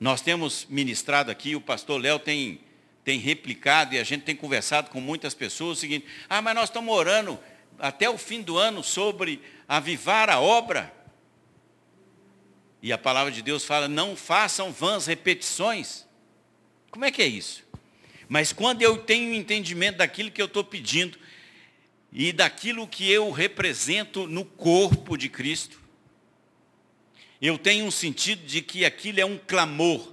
Nós 0.00 0.20
temos 0.20 0.66
ministrado 0.68 1.30
aqui, 1.30 1.54
o 1.54 1.60
pastor 1.60 2.00
Léo 2.00 2.18
tem, 2.18 2.60
tem 3.04 3.18
replicado 3.18 3.94
e 3.94 3.98
a 3.98 4.04
gente 4.04 4.22
tem 4.22 4.36
conversado 4.36 4.90
com 4.90 5.00
muitas 5.00 5.34
pessoas 5.34 5.78
o 5.78 5.80
seguinte, 5.80 6.06
ah, 6.28 6.40
mas 6.40 6.54
nós 6.54 6.68
estamos 6.68 6.94
orando 6.94 7.38
até 7.78 8.08
o 8.08 8.16
fim 8.16 8.42
do 8.42 8.56
ano 8.56 8.82
sobre 8.82 9.40
avivar 9.68 10.30
a 10.30 10.40
obra. 10.40 10.92
E 12.80 12.92
a 12.92 12.98
palavra 12.98 13.32
de 13.32 13.42
Deus 13.42 13.64
fala, 13.64 13.88
não 13.88 14.16
façam 14.16 14.72
vãs 14.72 15.06
repetições. 15.06 16.06
Como 16.90 17.04
é 17.04 17.10
que 17.10 17.22
é 17.22 17.26
isso? 17.26 17.64
Mas 18.28 18.52
quando 18.52 18.82
eu 18.82 18.98
tenho 18.98 19.34
entendimento 19.34 19.98
daquilo 19.98 20.30
que 20.30 20.40
eu 20.40 20.46
estou 20.46 20.64
pedindo, 20.64 21.18
e 22.12 22.30
daquilo 22.30 22.86
que 22.86 23.10
eu 23.10 23.30
represento 23.30 24.26
no 24.26 24.44
corpo 24.44 25.16
de 25.16 25.30
Cristo. 25.30 25.80
Eu 27.40 27.56
tenho 27.56 27.86
um 27.86 27.90
sentido 27.90 28.44
de 28.44 28.60
que 28.60 28.84
aquilo 28.84 29.18
é 29.18 29.24
um 29.24 29.38
clamor. 29.38 30.12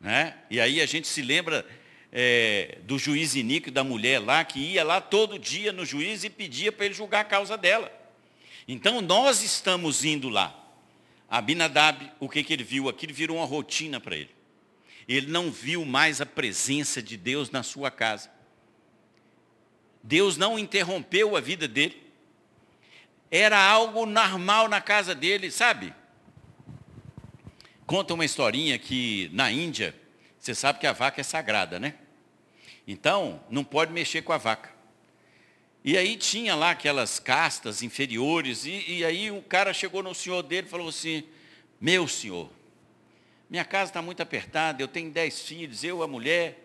Né? 0.00 0.34
E 0.50 0.60
aí 0.60 0.80
a 0.80 0.86
gente 0.86 1.06
se 1.06 1.22
lembra 1.22 1.64
é, 2.12 2.78
do 2.84 2.98
juiz 2.98 3.34
Inico 3.34 3.70
da 3.70 3.84
mulher 3.84 4.20
lá, 4.20 4.44
que 4.44 4.58
ia 4.58 4.84
lá 4.84 5.00
todo 5.00 5.38
dia 5.38 5.72
no 5.72 5.84
juiz 5.84 6.24
e 6.24 6.30
pedia 6.30 6.72
para 6.72 6.86
ele 6.86 6.94
julgar 6.94 7.20
a 7.20 7.24
causa 7.24 7.56
dela. 7.56 7.92
Então 8.66 9.00
nós 9.00 9.42
estamos 9.42 10.04
indo 10.04 10.28
lá. 10.28 10.62
Abinadab, 11.28 12.12
o 12.20 12.28
que, 12.28 12.42
que 12.42 12.52
ele 12.52 12.64
viu? 12.64 12.88
Aquilo 12.88 13.12
virou 13.12 13.38
uma 13.38 13.46
rotina 13.46 14.00
para 14.00 14.16
ele. 14.16 14.30
Ele 15.08 15.26
não 15.28 15.50
viu 15.50 15.84
mais 15.84 16.20
a 16.20 16.26
presença 16.26 17.02
de 17.02 17.16
Deus 17.16 17.50
na 17.50 17.62
sua 17.62 17.90
casa. 17.90 18.30
Deus 20.02 20.36
não 20.36 20.58
interrompeu 20.58 21.36
a 21.36 21.40
vida 21.40 21.66
dele. 21.66 22.02
Era 23.30 23.58
algo 23.58 24.06
normal 24.06 24.68
na 24.68 24.80
casa 24.80 25.14
dele, 25.14 25.50
sabe? 25.50 25.92
Conta 27.86 28.14
uma 28.14 28.24
historinha 28.24 28.78
que 28.78 29.30
na 29.32 29.50
Índia, 29.50 29.94
você 30.46 30.54
sabe 30.54 30.78
que 30.78 30.86
a 30.86 30.92
vaca 30.92 31.20
é 31.20 31.24
sagrada, 31.24 31.80
né? 31.80 31.94
Então, 32.86 33.40
não 33.50 33.64
pode 33.64 33.92
mexer 33.92 34.22
com 34.22 34.32
a 34.32 34.38
vaca. 34.38 34.70
E 35.84 35.98
aí 35.98 36.16
tinha 36.16 36.54
lá 36.54 36.70
aquelas 36.70 37.18
castas 37.18 37.82
inferiores, 37.82 38.64
e, 38.64 38.98
e 38.98 39.04
aí 39.04 39.28
o 39.28 39.42
cara 39.42 39.74
chegou 39.74 40.04
no 40.04 40.14
senhor 40.14 40.44
dele 40.44 40.68
e 40.68 40.70
falou 40.70 40.88
assim, 40.88 41.24
meu 41.80 42.06
senhor, 42.06 42.48
minha 43.50 43.64
casa 43.64 43.90
está 43.90 44.00
muito 44.00 44.22
apertada, 44.22 44.80
eu 44.80 44.86
tenho 44.86 45.10
dez 45.10 45.42
filhos, 45.42 45.82
eu, 45.82 46.00
a 46.00 46.06
mulher, 46.06 46.64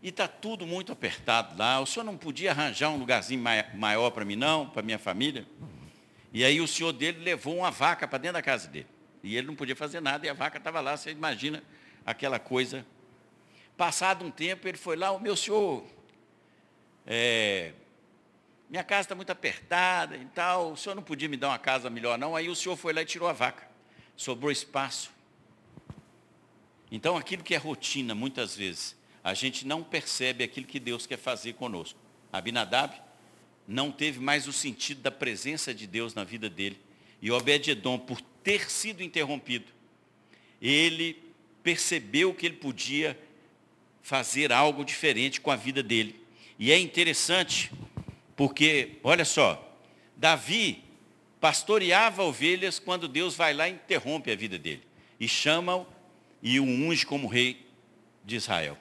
e 0.00 0.10
está 0.10 0.28
tudo 0.28 0.64
muito 0.64 0.92
apertado 0.92 1.58
lá. 1.58 1.80
O 1.80 1.86
senhor 1.86 2.04
não 2.04 2.16
podia 2.16 2.52
arranjar 2.52 2.90
um 2.90 2.96
lugarzinho 2.96 3.42
maior 3.74 4.10
para 4.12 4.24
mim, 4.24 4.36
não, 4.36 4.68
para 4.68 4.82
minha 4.82 5.00
família? 5.00 5.44
E 6.32 6.44
aí 6.44 6.60
o 6.60 6.68
senhor 6.68 6.92
dele 6.92 7.24
levou 7.24 7.56
uma 7.56 7.72
vaca 7.72 8.06
para 8.06 8.18
dentro 8.18 8.34
da 8.34 8.42
casa 8.42 8.68
dele. 8.68 8.86
E 9.20 9.36
ele 9.36 9.48
não 9.48 9.56
podia 9.56 9.74
fazer 9.74 10.00
nada, 10.00 10.26
e 10.26 10.28
a 10.28 10.32
vaca 10.32 10.58
estava 10.58 10.80
lá, 10.80 10.96
você 10.96 11.10
imagina 11.10 11.60
aquela 12.06 12.38
coisa. 12.38 12.86
Passado 13.80 14.26
um 14.26 14.30
tempo, 14.30 14.68
ele 14.68 14.76
foi 14.76 14.94
lá, 14.94 15.10
o 15.10 15.18
meu 15.18 15.34
senhor, 15.34 15.82
é, 17.06 17.72
minha 18.68 18.84
casa 18.84 19.06
está 19.06 19.14
muito 19.14 19.32
apertada 19.32 20.18
e 20.18 20.26
tal, 20.26 20.72
o 20.72 20.76
senhor 20.76 20.94
não 20.94 21.02
podia 21.02 21.30
me 21.30 21.36
dar 21.38 21.48
uma 21.48 21.58
casa 21.58 21.88
melhor 21.88 22.18
não? 22.18 22.36
Aí 22.36 22.50
o 22.50 22.54
senhor 22.54 22.76
foi 22.76 22.92
lá 22.92 23.00
e 23.00 23.06
tirou 23.06 23.26
a 23.26 23.32
vaca. 23.32 23.66
Sobrou 24.18 24.52
espaço. 24.52 25.10
Então 26.92 27.16
aquilo 27.16 27.42
que 27.42 27.54
é 27.54 27.56
rotina, 27.56 28.14
muitas 28.14 28.54
vezes, 28.54 28.94
a 29.24 29.32
gente 29.32 29.66
não 29.66 29.82
percebe 29.82 30.44
aquilo 30.44 30.66
que 30.66 30.78
Deus 30.78 31.06
quer 31.06 31.16
fazer 31.16 31.54
conosco. 31.54 31.98
Abinadab 32.30 32.94
não 33.66 33.90
teve 33.90 34.20
mais 34.20 34.46
o 34.46 34.52
sentido 34.52 35.00
da 35.00 35.10
presença 35.10 35.72
de 35.72 35.86
Deus 35.86 36.12
na 36.12 36.22
vida 36.22 36.50
dele. 36.50 36.78
E 37.22 37.30
Obed-edom, 37.30 37.98
por 37.98 38.20
ter 38.44 38.70
sido 38.70 39.02
interrompido, 39.02 39.72
ele 40.60 41.14
percebeu 41.62 42.34
que 42.34 42.44
ele 42.44 42.56
podia 42.56 43.18
fazer 44.02 44.52
algo 44.52 44.84
diferente 44.84 45.40
com 45.40 45.50
a 45.50 45.56
vida 45.56 45.82
dele. 45.82 46.24
E 46.58 46.72
é 46.72 46.78
interessante, 46.78 47.70
porque, 48.36 48.98
olha 49.02 49.24
só, 49.24 49.76
Davi 50.16 50.84
pastoreava 51.40 52.22
ovelhas 52.22 52.78
quando 52.78 53.08
Deus 53.08 53.34
vai 53.34 53.54
lá 53.54 53.68
e 53.68 53.72
interrompe 53.72 54.30
a 54.30 54.36
vida 54.36 54.58
dele. 54.58 54.82
E 55.18 55.26
chama-o 55.26 55.86
e 56.42 56.60
o 56.60 56.64
unge 56.64 57.06
como 57.06 57.28
rei 57.28 57.66
de 58.24 58.36
Israel. 58.36 58.76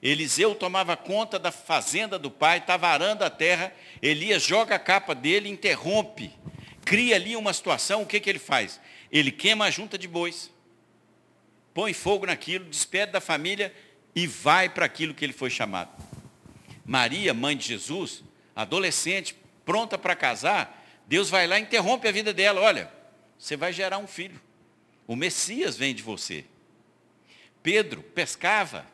Eliseu 0.00 0.54
tomava 0.54 0.96
conta 0.96 1.38
da 1.38 1.50
fazenda 1.50 2.18
do 2.18 2.30
pai, 2.30 2.58
estava 2.58 2.88
arando 2.88 3.24
a 3.24 3.30
terra, 3.30 3.74
Elias 4.00 4.44
joga 4.44 4.76
a 4.76 4.78
capa 4.78 5.14
dele, 5.14 5.48
interrompe, 5.48 6.30
cria 6.84 7.16
ali 7.16 7.34
uma 7.34 7.52
situação, 7.52 8.02
o 8.02 8.06
que, 8.06 8.20
que 8.20 8.30
ele 8.30 8.38
faz? 8.38 8.80
Ele 9.10 9.32
queima 9.32 9.64
a 9.64 9.70
junta 9.70 9.98
de 9.98 10.06
bois, 10.06 10.52
põe 11.78 11.92
fogo 11.92 12.26
naquilo, 12.26 12.64
despede 12.64 13.12
da 13.12 13.20
família 13.20 13.72
e 14.12 14.26
vai 14.26 14.68
para 14.68 14.84
aquilo 14.84 15.14
que 15.14 15.24
ele 15.24 15.32
foi 15.32 15.48
chamado. 15.48 15.92
Maria, 16.84 17.32
mãe 17.32 17.56
de 17.56 17.68
Jesus, 17.68 18.24
adolescente, 18.56 19.36
pronta 19.64 19.96
para 19.96 20.16
casar, 20.16 20.84
Deus 21.06 21.30
vai 21.30 21.46
lá 21.46 21.56
e 21.56 21.62
interrompe 21.62 22.08
a 22.08 22.10
vida 22.10 22.32
dela. 22.32 22.60
Olha, 22.60 22.92
você 23.38 23.56
vai 23.56 23.72
gerar 23.72 23.98
um 23.98 24.08
filho. 24.08 24.40
O 25.06 25.14
Messias 25.14 25.76
vem 25.76 25.94
de 25.94 26.02
você. 26.02 26.44
Pedro 27.62 28.02
pescava, 28.02 28.84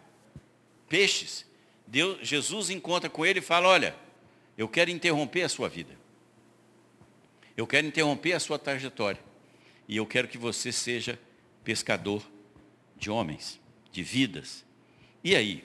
peixes. 0.87 1.47
Deus, 1.87 2.19
Jesus 2.21 2.69
encontra 2.69 3.09
com 3.09 3.25
ele 3.25 3.39
e 3.39 3.43
fala, 3.43 3.69
olha, 3.69 3.97
eu 4.59 4.69
quero 4.69 4.91
interromper 4.91 5.45
a 5.45 5.49
sua 5.49 5.71
vida. 5.71 5.97
Eu 7.57 7.67
quero 7.67 7.87
interromper 7.87 8.35
a 8.35 8.41
sua 8.41 8.59
trajetória. 8.59 9.23
E 9.89 9.97
eu 9.97 10.05
quero 10.05 10.29
que 10.29 10.37
você 10.37 10.71
seja 10.71 11.19
pescador 11.65 12.34
de 12.97 13.11
homens, 13.11 13.61
de 13.93 14.03
vidas. 14.03 14.65
E 15.23 15.35
aí? 15.35 15.65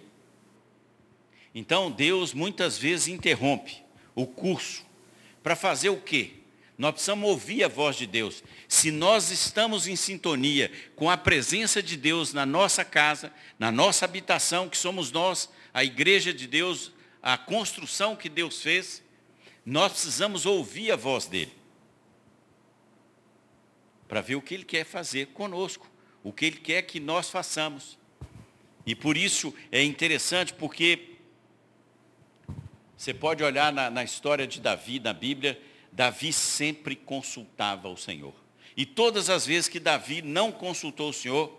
Então 1.54 1.92
Deus 1.92 2.34
muitas 2.34 2.78
vezes 2.78 3.08
interrompe 3.08 3.84
o 4.16 4.26
curso 4.26 4.86
para 5.42 5.56
fazer 5.56 5.90
o 5.90 6.02
quê? 6.02 6.34
Nós 6.78 6.94
precisamos 6.94 7.30
ouvir 7.30 7.64
a 7.64 7.68
voz 7.68 7.98
de 7.98 8.08
Deus. 8.08 8.42
Se 8.66 8.90
nós 8.90 9.32
estamos 9.32 9.86
em 9.86 9.98
sintonia 9.98 10.72
com 10.96 11.10
a 11.10 11.18
presença 11.18 11.84
de 11.84 11.98
Deus 11.98 12.32
na 12.32 12.46
nossa 12.46 12.86
casa, 12.86 13.34
na 13.58 13.70
nossa 13.70 14.06
habitação, 14.06 14.70
que 14.70 14.78
somos 14.78 15.12
nós, 15.12 15.50
a 15.74 15.84
igreja 15.84 16.34
de 16.34 16.48
Deus, 16.48 16.94
a 17.22 17.38
construção 17.38 18.16
que 18.16 18.30
Deus 18.30 18.62
fez, 18.62 19.04
nós 19.66 19.92
precisamos 19.92 20.46
ouvir 20.46 20.92
a 20.92 20.96
voz 20.96 21.26
dele. 21.26 21.52
Para 24.08 24.22
ver 24.22 24.36
o 24.36 24.42
que 24.42 24.54
ele 24.54 24.64
quer 24.64 24.86
fazer 24.86 25.28
conosco, 25.28 25.86
o 26.24 26.34
que 26.34 26.46
ele 26.46 26.58
quer 26.58 26.84
que 26.84 27.00
nós 27.00 27.30
façamos. 27.30 27.98
E 28.86 28.96
por 28.96 29.18
isso 29.18 29.54
é 29.72 29.84
interessante, 29.84 30.54
porque 30.54 31.16
você 32.98 33.14
pode 33.14 33.44
olhar 33.44 33.72
na, 33.72 33.90
na 33.90 34.04
história 34.04 34.46
de 34.46 34.60
Davi, 34.60 35.00
na 35.00 35.14
Bíblia, 35.14 35.62
Davi 35.92 36.34
sempre 36.34 36.96
consultava 36.96 37.88
o 37.88 37.98
Senhor. 37.98 38.34
E 38.76 38.86
todas 38.86 39.30
as 39.30 39.46
vezes 39.46 39.70
que 39.70 39.80
Davi 39.80 40.22
não 40.22 40.52
consultou 40.52 41.10
o 41.10 41.14
Senhor, 41.14 41.58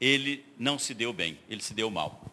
ele 0.00 0.44
não 0.58 0.78
se 0.78 0.94
deu 0.94 1.12
bem, 1.12 1.38
ele 1.48 1.62
se 1.62 1.74
deu 1.74 1.90
mal. 1.90 2.24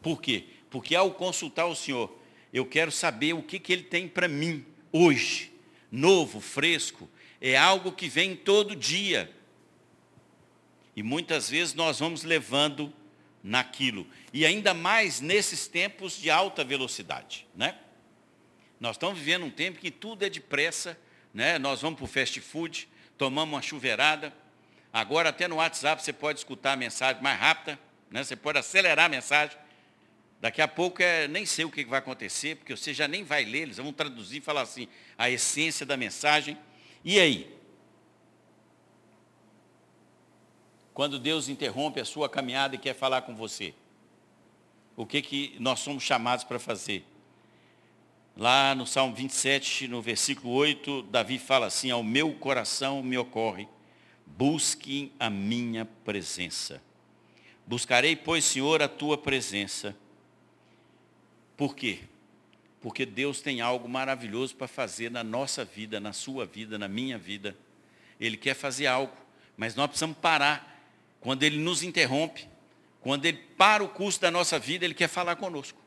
Por 0.00 0.20
quê? 0.20 0.44
Porque 0.70 0.94
ao 0.94 1.10
consultar 1.12 1.66
o 1.66 1.76
Senhor, 1.76 2.10
eu 2.52 2.66
quero 2.66 2.90
saber 2.90 3.32
o 3.34 3.42
que, 3.42 3.58
que 3.58 3.72
ele 3.72 3.82
tem 3.82 4.08
para 4.08 4.28
mim 4.28 4.64
hoje, 4.92 5.52
novo, 5.90 6.40
fresco. 6.40 7.08
É 7.40 7.56
algo 7.56 7.92
que 7.92 8.08
vem 8.08 8.36
todo 8.36 8.76
dia. 8.76 9.30
E 10.94 11.02
muitas 11.02 11.48
vezes 11.48 11.74
nós 11.74 11.98
vamos 11.98 12.22
levando 12.22 12.92
naquilo. 13.42 14.06
E 14.32 14.46
ainda 14.46 14.72
mais 14.72 15.20
nesses 15.20 15.66
tempos 15.66 16.16
de 16.16 16.30
alta 16.30 16.62
velocidade. 16.62 17.46
Né? 17.54 17.76
Nós 18.78 18.96
estamos 18.96 19.18
vivendo 19.18 19.44
um 19.44 19.50
tempo 19.50 19.78
que 19.78 19.90
tudo 19.90 20.24
é 20.24 20.30
depressa, 20.30 20.98
né? 21.32 21.58
Nós 21.58 21.80
vamos 21.80 21.98
para 21.98 22.04
o 22.04 22.08
fast 22.08 22.40
food, 22.40 22.88
tomamos 23.16 23.54
uma 23.54 23.62
chuveirada. 23.62 24.32
Agora 24.92 25.30
até 25.30 25.48
no 25.48 25.56
WhatsApp 25.56 26.02
você 26.02 26.12
pode 26.12 26.40
escutar 26.40 26.72
a 26.72 26.76
mensagem 26.76 27.22
mais 27.22 27.38
rápida, 27.38 27.78
né? 28.10 28.22
Você 28.22 28.36
pode 28.36 28.58
acelerar 28.58 29.06
a 29.06 29.08
mensagem. 29.08 29.56
Daqui 30.40 30.60
a 30.60 30.66
pouco 30.66 31.00
é, 31.00 31.28
nem 31.28 31.46
sei 31.46 31.64
o 31.64 31.70
que 31.70 31.84
vai 31.84 32.00
acontecer, 32.00 32.56
porque 32.56 32.76
você 32.76 32.92
já 32.92 33.06
nem 33.06 33.22
vai 33.22 33.44
ler, 33.44 33.60
eles 33.60 33.76
vão 33.76 33.92
traduzir 33.92 34.38
e 34.38 34.40
falar 34.40 34.62
assim, 34.62 34.88
a 35.16 35.30
essência 35.30 35.86
da 35.86 35.96
mensagem. 35.96 36.58
E 37.04 37.20
aí? 37.20 37.61
Quando 40.94 41.18
Deus 41.18 41.48
interrompe 41.48 42.00
a 42.00 42.04
sua 42.04 42.28
caminhada 42.28 42.74
e 42.74 42.78
quer 42.78 42.94
falar 42.94 43.22
com 43.22 43.34
você, 43.34 43.74
o 44.94 45.06
que, 45.06 45.22
que 45.22 45.56
nós 45.58 45.80
somos 45.80 46.02
chamados 46.02 46.44
para 46.44 46.58
fazer? 46.58 47.04
Lá 48.36 48.74
no 48.74 48.86
Salmo 48.86 49.14
27, 49.14 49.88
no 49.88 50.00
versículo 50.00 50.52
8, 50.54 51.02
Davi 51.04 51.38
fala 51.38 51.66
assim, 51.66 51.90
ao 51.90 52.02
meu 52.02 52.32
coração 52.34 53.02
me 53.02 53.16
ocorre, 53.16 53.68
busquem 54.26 55.12
a 55.18 55.28
minha 55.28 55.84
presença. 55.84 56.82
Buscarei, 57.66 58.16
pois, 58.16 58.44
Senhor, 58.44 58.82
a 58.82 58.88
tua 58.88 59.16
presença. 59.16 59.96
Por 61.56 61.76
quê? 61.76 62.00
Porque 62.80 63.06
Deus 63.06 63.40
tem 63.40 63.60
algo 63.60 63.88
maravilhoso 63.88 64.56
para 64.56 64.66
fazer 64.66 65.10
na 65.10 65.22
nossa 65.22 65.64
vida, 65.64 66.00
na 66.00 66.12
sua 66.12 66.44
vida, 66.44 66.78
na 66.78 66.88
minha 66.88 67.16
vida. 67.16 67.56
Ele 68.18 68.36
quer 68.36 68.54
fazer 68.54 68.86
algo, 68.86 69.12
mas 69.56 69.74
nós 69.74 69.86
precisamos 69.86 70.16
parar. 70.18 70.71
Quando 71.22 71.44
Ele 71.44 71.56
nos 71.56 71.82
interrompe, 71.84 72.48
quando 73.00 73.24
Ele 73.24 73.38
para 73.56 73.82
o 73.82 73.88
curso 73.88 74.20
da 74.20 74.30
nossa 74.30 74.58
vida, 74.58 74.84
Ele 74.84 74.92
quer 74.92 75.08
falar 75.08 75.36
conosco. 75.36 75.80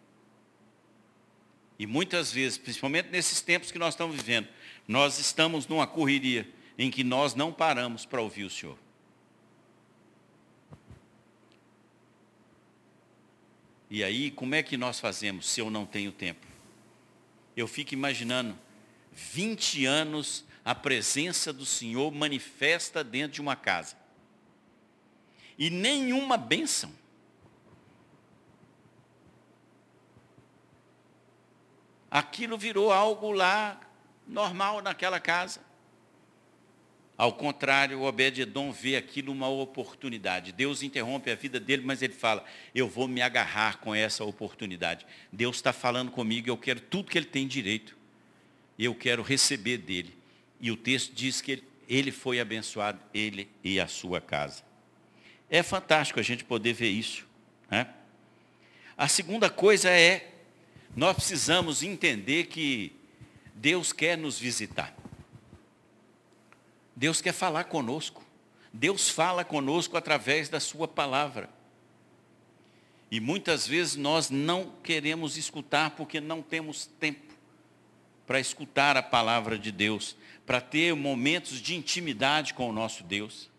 E 1.77 1.85
muitas 1.85 2.31
vezes, 2.31 2.57
principalmente 2.57 3.09
nesses 3.09 3.41
tempos 3.41 3.69
que 3.69 3.77
nós 3.77 3.93
estamos 3.93 4.15
vivendo, 4.15 4.47
nós 4.87 5.19
estamos 5.19 5.67
numa 5.67 5.85
correria 5.85 6.49
em 6.77 6.89
que 6.89 7.03
nós 7.03 7.35
não 7.35 7.51
paramos 7.51 8.05
para 8.05 8.21
ouvir 8.21 8.45
o 8.45 8.49
Senhor. 8.49 8.77
E 13.89 14.03
aí, 14.03 14.31
como 14.31 14.55
é 14.55 14.63
que 14.63 14.77
nós 14.77 15.01
fazemos 15.01 15.49
se 15.49 15.59
eu 15.59 15.69
não 15.69 15.85
tenho 15.85 16.13
tempo? 16.13 16.47
Eu 17.57 17.67
fico 17.67 17.93
imaginando 17.93 18.57
20 19.11 19.85
anos 19.85 20.45
a 20.63 20.73
presença 20.73 21.51
do 21.51 21.65
Senhor 21.65 22.09
manifesta 22.11 23.03
dentro 23.03 23.33
de 23.33 23.41
uma 23.41 23.55
casa. 23.55 24.04
E 25.57 25.69
nenhuma 25.69 26.37
bênção. 26.37 26.91
aquilo 32.15 32.57
virou 32.57 32.93
algo 32.93 33.29
lá 33.33 33.77
normal 34.25 34.81
naquela 34.81 35.19
casa. 35.19 35.59
Ao 37.17 37.33
contrário, 37.33 38.01
Obed-Edom 38.03 38.71
vê 38.71 38.95
aquilo 38.95 39.33
uma 39.33 39.49
oportunidade. 39.49 40.53
Deus 40.53 40.81
interrompe 40.81 41.29
a 41.29 41.35
vida 41.35 41.59
dele, 41.59 41.83
mas 41.85 42.01
ele 42.01 42.13
fala, 42.13 42.45
eu 42.73 42.87
vou 42.87 43.05
me 43.09 43.21
agarrar 43.21 43.79
com 43.79 43.93
essa 43.93 44.23
oportunidade. 44.23 45.05
Deus 45.29 45.57
está 45.57 45.73
falando 45.73 46.09
comigo, 46.09 46.49
eu 46.49 46.57
quero 46.57 46.79
tudo 46.79 47.11
que 47.11 47.17
ele 47.17 47.25
tem 47.25 47.45
direito. 47.45 47.97
Eu 48.79 48.95
quero 48.95 49.21
receber 49.21 49.77
dele. 49.79 50.17
E 50.61 50.71
o 50.71 50.77
texto 50.77 51.13
diz 51.13 51.41
que 51.41 51.61
ele 51.85 52.13
foi 52.13 52.39
abençoado, 52.39 52.99
ele 53.13 53.49
e 53.61 53.77
a 53.77 53.87
sua 53.87 54.21
casa. 54.21 54.63
É 55.49 55.61
fantástico 55.61 56.19
a 56.19 56.23
gente 56.23 56.43
poder 56.43 56.73
ver 56.73 56.89
isso. 56.89 57.25
Né? 57.69 57.87
A 58.97 59.07
segunda 59.07 59.49
coisa 59.49 59.89
é 59.89 60.31
nós 60.95 61.15
precisamos 61.15 61.83
entender 61.83 62.45
que 62.45 62.95
Deus 63.53 63.91
quer 63.91 64.17
nos 64.17 64.39
visitar. 64.39 64.95
Deus 66.95 67.19
quer 67.19 67.33
falar 67.33 67.65
conosco. 67.65 68.23
Deus 68.71 69.09
fala 69.09 69.43
conosco 69.43 69.97
através 69.97 70.47
da 70.47 70.59
sua 70.59 70.87
palavra. 70.87 71.49
E 73.11 73.19
muitas 73.19 73.67
vezes 73.67 73.95
nós 73.95 74.29
não 74.29 74.73
queremos 74.83 75.37
escutar 75.37 75.91
porque 75.91 76.19
não 76.19 76.41
temos 76.41 76.85
tempo 76.85 77.33
para 78.25 78.39
escutar 78.39 78.97
a 78.97 79.03
palavra 79.03 79.57
de 79.57 79.71
Deus, 79.71 80.15
para 80.45 80.59
ter 80.59 80.95
momentos 80.95 81.61
de 81.61 81.75
intimidade 81.75 82.53
com 82.53 82.69
o 82.69 82.73
nosso 82.73 83.03
Deus. 83.03 83.49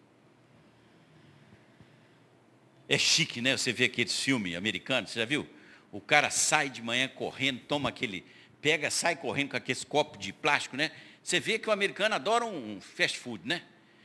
É 2.88 2.96
chique, 2.96 3.40
né? 3.40 3.56
Você 3.56 3.72
vê 3.72 3.84
aqueles 3.84 4.18
filmes 4.18 4.54
americanos, 4.54 5.10
você 5.10 5.20
já 5.20 5.24
viu? 5.24 5.48
O 5.90 6.00
cara 6.00 6.30
sai 6.30 6.68
de 6.68 6.82
manhã 6.82 7.08
correndo, 7.08 7.60
toma 7.60 7.88
aquele, 7.88 8.24
pega, 8.60 8.90
sai 8.90 9.16
correndo 9.16 9.50
com 9.50 9.56
aqueles 9.56 9.82
copos 9.84 10.18
de 10.18 10.32
plástico, 10.32 10.76
né? 10.76 10.90
Você 11.22 11.40
vê 11.40 11.58
que 11.58 11.68
o 11.68 11.72
americano 11.72 12.14
adora 12.14 12.44
um 12.44 12.80
fast 12.80 13.18
food, 13.18 13.46
né? 13.46 13.62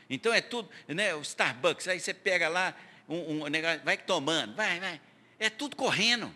Então 0.10 0.34
é 0.34 0.42
tudo, 0.42 0.70
né? 0.88 1.14
O 1.14 1.22
Starbucks, 1.22 1.88
aí 1.88 2.00
você 2.00 2.14
pega 2.14 2.50
lá 2.50 2.76
um, 3.08 3.44
um 3.44 3.48
negócio, 3.48 3.82
vai 3.84 3.98
tomando, 3.98 4.56
vai, 4.56 4.80
vai. 4.80 5.02
É 5.38 5.50
tudo 5.50 5.76
correndo. 5.76 6.34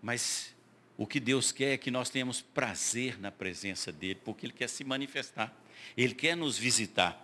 Mas 0.00 0.54
o 0.96 1.06
que 1.06 1.18
Deus 1.18 1.52
quer 1.52 1.74
é 1.74 1.76
que 1.76 1.90
nós 1.90 2.08
tenhamos 2.08 2.40
prazer 2.40 3.20
na 3.20 3.32
presença 3.32 3.90
dEle, 3.90 4.20
porque 4.24 4.46
Ele 4.46 4.52
quer 4.52 4.68
se 4.68 4.84
manifestar. 4.84 5.52
Ele 5.96 6.14
quer 6.14 6.36
nos 6.36 6.58
visitar. 6.58 7.22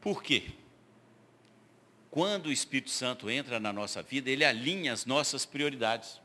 Por 0.00 0.22
quê? 0.22 0.52
quando 2.10 2.46
o 2.46 2.52
Espírito 2.52 2.90
Santo 2.90 3.30
entra 3.30 3.60
na 3.60 3.72
nossa 3.72 4.02
vida, 4.02 4.28
ele 4.28 4.44
alinha 4.44 4.92
as 4.92 5.06
nossas 5.06 5.46
prioridades. 5.46 6.20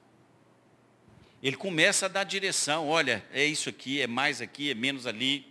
Ele 1.43 1.55
começa 1.55 2.07
a 2.07 2.09
dar 2.09 2.23
direção, 2.23 2.89
olha, 2.89 3.23
é 3.31 3.45
isso 3.45 3.69
aqui, 3.69 4.01
é 4.01 4.07
mais 4.07 4.41
aqui, 4.41 4.71
é 4.71 4.73
menos 4.73 5.05
ali. 5.05 5.45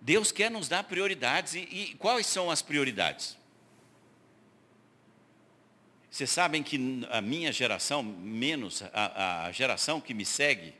Deus 0.00 0.30
quer 0.30 0.50
nos 0.50 0.68
dar 0.68 0.84
prioridades. 0.84 1.54
E, 1.54 1.60
e 1.60 1.94
quais 1.94 2.26
são 2.26 2.50
as 2.50 2.60
prioridades? 2.60 3.38
Vocês 6.10 6.28
sabem 6.28 6.62
que 6.62 7.06
a 7.10 7.22
minha 7.22 7.50
geração, 7.50 8.02
menos 8.02 8.82
a, 8.92 9.46
a 9.46 9.52
geração 9.52 9.98
que 9.98 10.12
me 10.12 10.26
segue, 10.26 10.74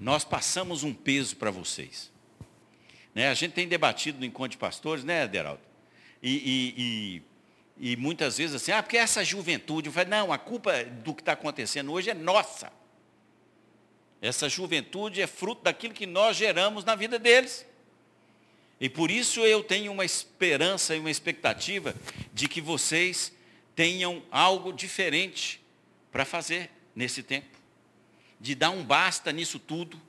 nós 0.00 0.24
passamos 0.24 0.82
um 0.82 0.92
peso 0.92 1.36
para 1.36 1.50
vocês. 1.50 2.12
Né? 3.14 3.28
A 3.28 3.34
gente 3.34 3.52
tem 3.52 3.66
debatido 3.66 4.18
no 4.18 4.24
encontro 4.24 4.50
de 4.50 4.58
pastores, 4.58 5.02
né, 5.02 5.22
Aderaldo? 5.22 5.62
E, 6.22 6.30
e, 6.30 7.22
e, 7.80 7.92
e, 7.92 7.96
muitas 7.96 8.38
vezes 8.38 8.56
assim, 8.56 8.72
ah, 8.72 8.82
porque 8.82 8.96
essa 8.96 9.24
juventude, 9.24 9.88
eu 9.88 9.92
falo, 9.92 10.08
não, 10.08 10.32
a 10.32 10.38
culpa 10.38 10.84
do 10.84 11.14
que 11.14 11.22
está 11.22 11.32
acontecendo 11.32 11.92
hoje 11.92 12.10
é 12.10 12.14
nossa. 12.14 12.72
Essa 14.20 14.48
juventude 14.48 15.20
é 15.20 15.26
fruto 15.26 15.62
daquilo 15.62 15.94
que 15.94 16.06
nós 16.06 16.36
geramos 16.36 16.84
na 16.84 16.94
vida 16.94 17.18
deles. 17.18 17.66
E 18.80 18.88
por 18.88 19.10
isso 19.10 19.40
eu 19.40 19.62
tenho 19.62 19.92
uma 19.92 20.04
esperança 20.04 20.94
e 20.94 20.98
uma 20.98 21.10
expectativa 21.10 21.94
de 22.32 22.48
que 22.48 22.60
vocês 22.60 23.32
tenham 23.74 24.22
algo 24.30 24.72
diferente 24.72 25.60
para 26.12 26.24
fazer 26.24 26.70
nesse 26.94 27.22
tempo. 27.22 27.56
De 28.40 28.54
dar 28.54 28.70
um 28.70 28.84
basta 28.84 29.32
nisso 29.32 29.58
tudo, 29.58 30.00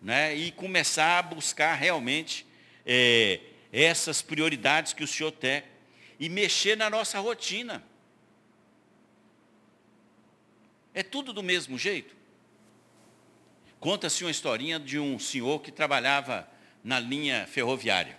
né, 0.00 0.34
e 0.34 0.52
começar 0.52 1.18
a 1.18 1.22
buscar 1.22 1.74
realmente 1.74 2.46
é, 2.86 3.40
essas 3.72 4.22
prioridades 4.22 4.92
que 4.92 5.02
o 5.02 5.08
Senhor 5.08 5.32
tem 5.32 5.62
e 6.18 6.28
mexer 6.28 6.76
na 6.76 6.88
nossa 6.88 7.18
rotina. 7.18 7.82
É 10.94 11.02
tudo 11.02 11.32
do 11.32 11.42
mesmo 11.42 11.78
jeito. 11.78 12.16
Conta-se 13.78 14.24
uma 14.24 14.30
historinha 14.30 14.80
de 14.80 14.98
um 14.98 15.18
senhor 15.18 15.60
que 15.60 15.70
trabalhava 15.70 16.48
na 16.82 16.98
linha 16.98 17.46
ferroviária. 17.46 18.18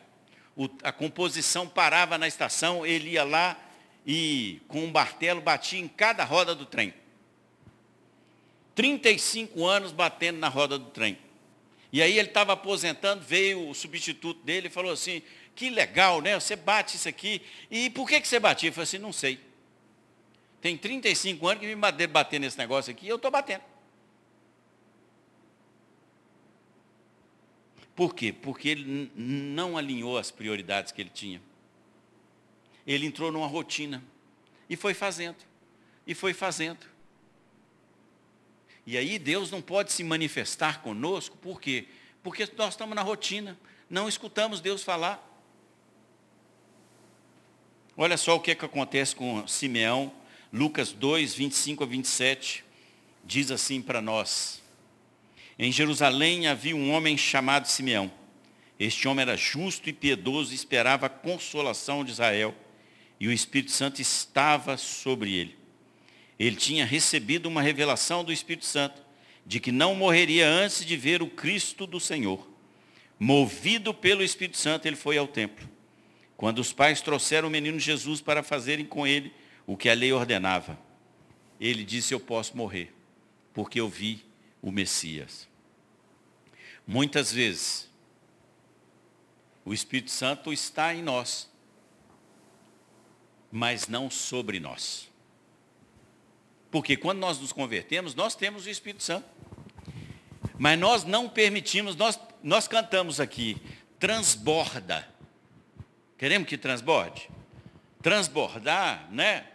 O, 0.56 0.70
a 0.84 0.92
composição 0.92 1.68
parava 1.68 2.18
na 2.18 2.28
estação, 2.28 2.86
ele 2.86 3.12
ia 3.12 3.24
lá 3.24 3.60
e 4.06 4.62
com 4.68 4.86
um 4.86 4.92
martelo 4.92 5.42
batia 5.42 5.80
em 5.80 5.88
cada 5.88 6.24
roda 6.24 6.56
do 6.56 6.66
trem. 6.66 6.94
35 8.76 9.66
anos 9.66 9.92
batendo 9.92 10.40
na 10.40 10.48
roda 10.48 10.78
do 10.78 10.90
trem. 10.92 11.18
E 11.92 12.02
aí 12.02 12.18
ele 12.18 12.28
estava 12.28 12.54
aposentando, 12.54 13.24
veio 13.24 13.70
o 13.70 13.74
substituto 13.74 14.44
dele 14.44 14.68
e 14.68 14.70
falou 14.70 14.92
assim, 14.92 15.22
que 15.56 15.70
legal, 15.70 16.22
né? 16.22 16.40
Você 16.40 16.56
bate 16.56 16.96
isso 16.96 17.10
aqui. 17.10 17.42
E 17.70 17.90
por 17.90 18.08
que, 18.08 18.22
que 18.22 18.28
você 18.28 18.40
batia? 18.40 18.70
Eu 18.70 18.74
falei 18.74 18.84
assim, 18.84 18.98
não 18.98 19.12
sei. 19.12 19.40
Tem 20.62 20.78
35 20.78 21.48
anos 21.48 21.62
que 21.62 21.68
me 21.68 22.08
bater, 22.08 22.40
nesse 22.40 22.58
negócio 22.58 22.92
aqui 22.92 23.06
e 23.06 23.10
eu 23.10 23.16
estou 23.16 23.32
batendo. 23.32 23.64
Por 27.96 28.16
quê? 28.16 28.32
Porque 28.32 28.70
ele 28.70 29.12
não 29.16 29.78
alinhou 29.78 30.18
as 30.18 30.32
prioridades 30.32 30.92
que 30.92 31.02
ele 31.02 31.10
tinha. 31.10 31.42
Ele 32.88 33.06
entrou 33.06 33.32
numa 33.32 33.48
rotina 33.48 34.04
e 34.70 34.76
foi 34.78 34.94
fazendo, 34.94 35.38
e 36.08 36.16
foi 36.16 36.34
fazendo. 36.34 36.80
E 38.90 38.98
aí 38.98 39.20
Deus 39.20 39.52
não 39.52 39.62
pode 39.62 39.92
se 39.92 40.04
manifestar 40.04 40.82
conosco, 40.82 41.38
por 41.38 41.62
quê? 41.62 41.86
Porque 42.24 42.50
nós 42.58 42.74
estamos 42.74 42.96
na 42.96 43.04
rotina, 43.04 43.56
não 43.88 44.10
escutamos 44.10 44.62
Deus 44.62 44.82
falar. 44.82 45.24
Olha 47.96 48.18
só 48.18 48.36
o 48.36 48.40
que, 48.40 48.50
é 48.50 48.56
que 48.56 48.66
acontece 48.66 49.16
com 49.16 49.48
Simeão, 49.48 50.12
Lucas 50.52 50.92
2, 50.92 51.36
25 51.36 51.84
a 51.84 51.86
27, 51.86 52.66
diz 53.24 53.52
assim 53.52 53.80
para 53.80 54.02
nós. 54.02 54.60
Em 55.60 55.72
Jerusalém 55.72 56.48
havia 56.48 56.76
um 56.76 56.92
homem 56.92 57.16
chamado 57.16 57.68
Simeão. 57.68 58.12
Este 58.80 59.08
homem 59.08 59.22
era 59.22 59.38
justo 59.38 59.88
e 59.88 59.94
piedoso 59.94 60.52
e 60.52 60.56
esperava 60.56 61.06
a 61.06 61.10
consolação 61.10 62.04
de 62.04 62.10
Israel. 62.10 62.56
E 63.20 63.28
o 63.28 63.32
Espírito 63.32 63.72
Santo 63.72 64.02
estava 64.02 64.78
sobre 64.78 65.32
ele 65.32 65.59
ele 66.40 66.56
tinha 66.56 66.86
recebido 66.86 67.48
uma 67.48 67.62
revelação 67.62 68.24
do 68.24 68.32
Espírito 68.32 68.66
Santo 68.66 69.02
de 69.46 69.60
que 69.60 69.72
não 69.72 69.94
morreria 69.94 70.48
antes 70.48 70.86
de 70.86 70.96
ver 70.96 71.22
o 71.22 71.28
Cristo 71.28 71.86
do 71.86 72.00
Senhor. 72.00 72.48
Movido 73.20 73.94
pelo 73.94 74.24
Espírito 74.24 74.58
Santo, 74.58 74.86
ele 74.86 74.96
foi 74.96 75.18
ao 75.18 75.28
templo. 75.28 75.68
Quando 76.38 76.60
os 76.60 76.72
pais 76.72 77.02
trouxeram 77.02 77.50
o 77.50 77.52
menino 77.52 77.78
Jesus 77.78 78.22
para 78.22 78.42
fazerem 78.42 78.86
com 78.86 79.06
ele 79.06 79.34
o 79.68 79.76
que 79.76 79.90
a 79.90 79.94
lei 79.94 80.14
ordenava, 80.14 80.80
ele 81.60 81.84
disse: 81.84 82.14
Eu 82.14 82.20
posso 82.20 82.56
morrer, 82.56 82.94
porque 83.54 83.82
eu 83.82 83.90
vi 83.90 84.24
o 84.62 84.72
Messias. 84.72 85.50
Muitas 86.88 87.34
vezes, 87.34 87.90
o 89.66 89.74
Espírito 89.74 90.12
Santo 90.12 90.54
está 90.54 90.94
em 90.94 91.04
nós, 91.04 91.50
mas 93.52 93.88
não 93.88 94.10
sobre 94.10 94.60
nós. 94.60 95.09
Porque 96.72 96.96
quando 96.96 97.20
nós 97.20 97.40
nos 97.40 97.52
convertemos, 97.52 98.14
nós 98.16 98.36
temos 98.36 98.66
o 98.66 98.70
Espírito 98.70 99.04
Santo. 99.04 99.28
Mas 100.58 100.78
nós 100.78 101.04
não 101.04 101.30
permitimos, 101.30 101.96
nós, 101.96 102.20
nós 102.44 102.68
cantamos 102.68 103.20
aqui, 103.20 103.58
transborda. 104.00 105.08
Queremos 106.18 106.48
que 106.48 106.58
transborde? 106.58 107.30
Transbordar, 108.02 109.08
né? 109.12 109.46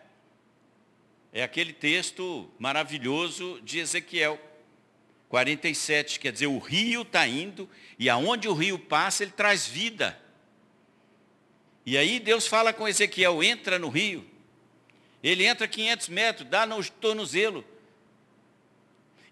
É 1.32 1.42
aquele 1.42 1.72
texto 1.72 2.50
maravilhoso 2.58 3.60
de 3.62 3.78
Ezequiel 3.78 4.40
47, 5.34 6.20
quer 6.20 6.32
dizer, 6.32 6.46
o 6.46 6.58
rio 6.58 7.02
está 7.02 7.26
indo, 7.26 7.68
e 7.98 8.08
aonde 8.08 8.46
o 8.46 8.52
rio 8.52 8.78
passa, 8.78 9.24
ele 9.24 9.32
traz 9.32 9.66
vida. 9.66 10.16
E 11.84 11.98
aí 11.98 12.20
Deus 12.20 12.46
fala 12.46 12.72
com 12.72 12.86
Ezequiel, 12.86 13.42
entra 13.42 13.76
no 13.76 13.88
rio. 13.88 14.24
Ele 15.24 15.46
entra 15.46 15.66
500 15.66 16.08
metros, 16.10 16.48
dá 16.50 16.66
no 16.66 16.84
tornozelo. 16.84 17.64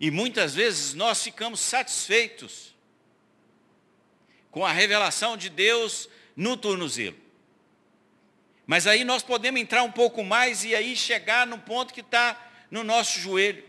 E 0.01 0.11
muitas 0.11 0.55
vezes 0.55 0.95
nós 0.95 1.23
ficamos 1.23 1.61
satisfeitos 1.61 2.75
com 4.51 4.65
a 4.65 4.73
revelação 4.73 5.37
de 5.37 5.51
Deus 5.51 6.09
no 6.35 6.57
tornozelo. 6.57 7.19
Mas 8.67 8.87
aí 8.87 9.05
nós 9.05 9.23
podemos 9.23 9.61
entrar 9.61 9.83
um 9.83 9.93
pouco 9.93 10.25
mais 10.25 10.65
e 10.65 10.75
aí 10.75 10.97
chegar 10.97 11.47
no 11.47 11.59
ponto 11.59 11.93
que 11.93 12.01
está 12.01 12.51
no 12.71 12.83
nosso 12.83 13.21
joelho. 13.21 13.63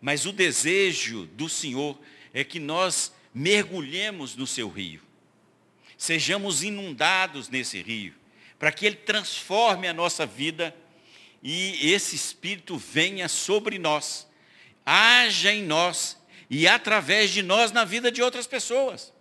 Mas 0.00 0.24
o 0.24 0.32
desejo 0.32 1.26
do 1.26 1.48
Senhor 1.48 1.98
é 2.32 2.44
que 2.44 2.60
nós 2.60 3.12
mergulhemos 3.34 4.36
no 4.36 4.46
seu 4.46 4.68
rio. 4.68 5.02
Sejamos 5.98 6.62
inundados 6.62 7.48
nesse 7.48 7.82
rio, 7.82 8.14
para 8.60 8.70
que 8.70 8.86
ele 8.86 8.96
transforme 8.96 9.88
a 9.88 9.92
nossa 9.92 10.24
vida 10.24 10.74
e 11.42 11.90
esse 11.90 12.14
Espírito 12.14 12.76
venha 12.76 13.28
sobre 13.28 13.78
nós, 13.78 14.28
haja 14.86 15.52
em 15.52 15.64
nós 15.64 16.16
e 16.48 16.68
através 16.68 17.30
de 17.30 17.42
nós 17.42 17.72
na 17.72 17.84
vida 17.84 18.12
de 18.12 18.22
outras 18.22 18.46
pessoas. 18.46 19.12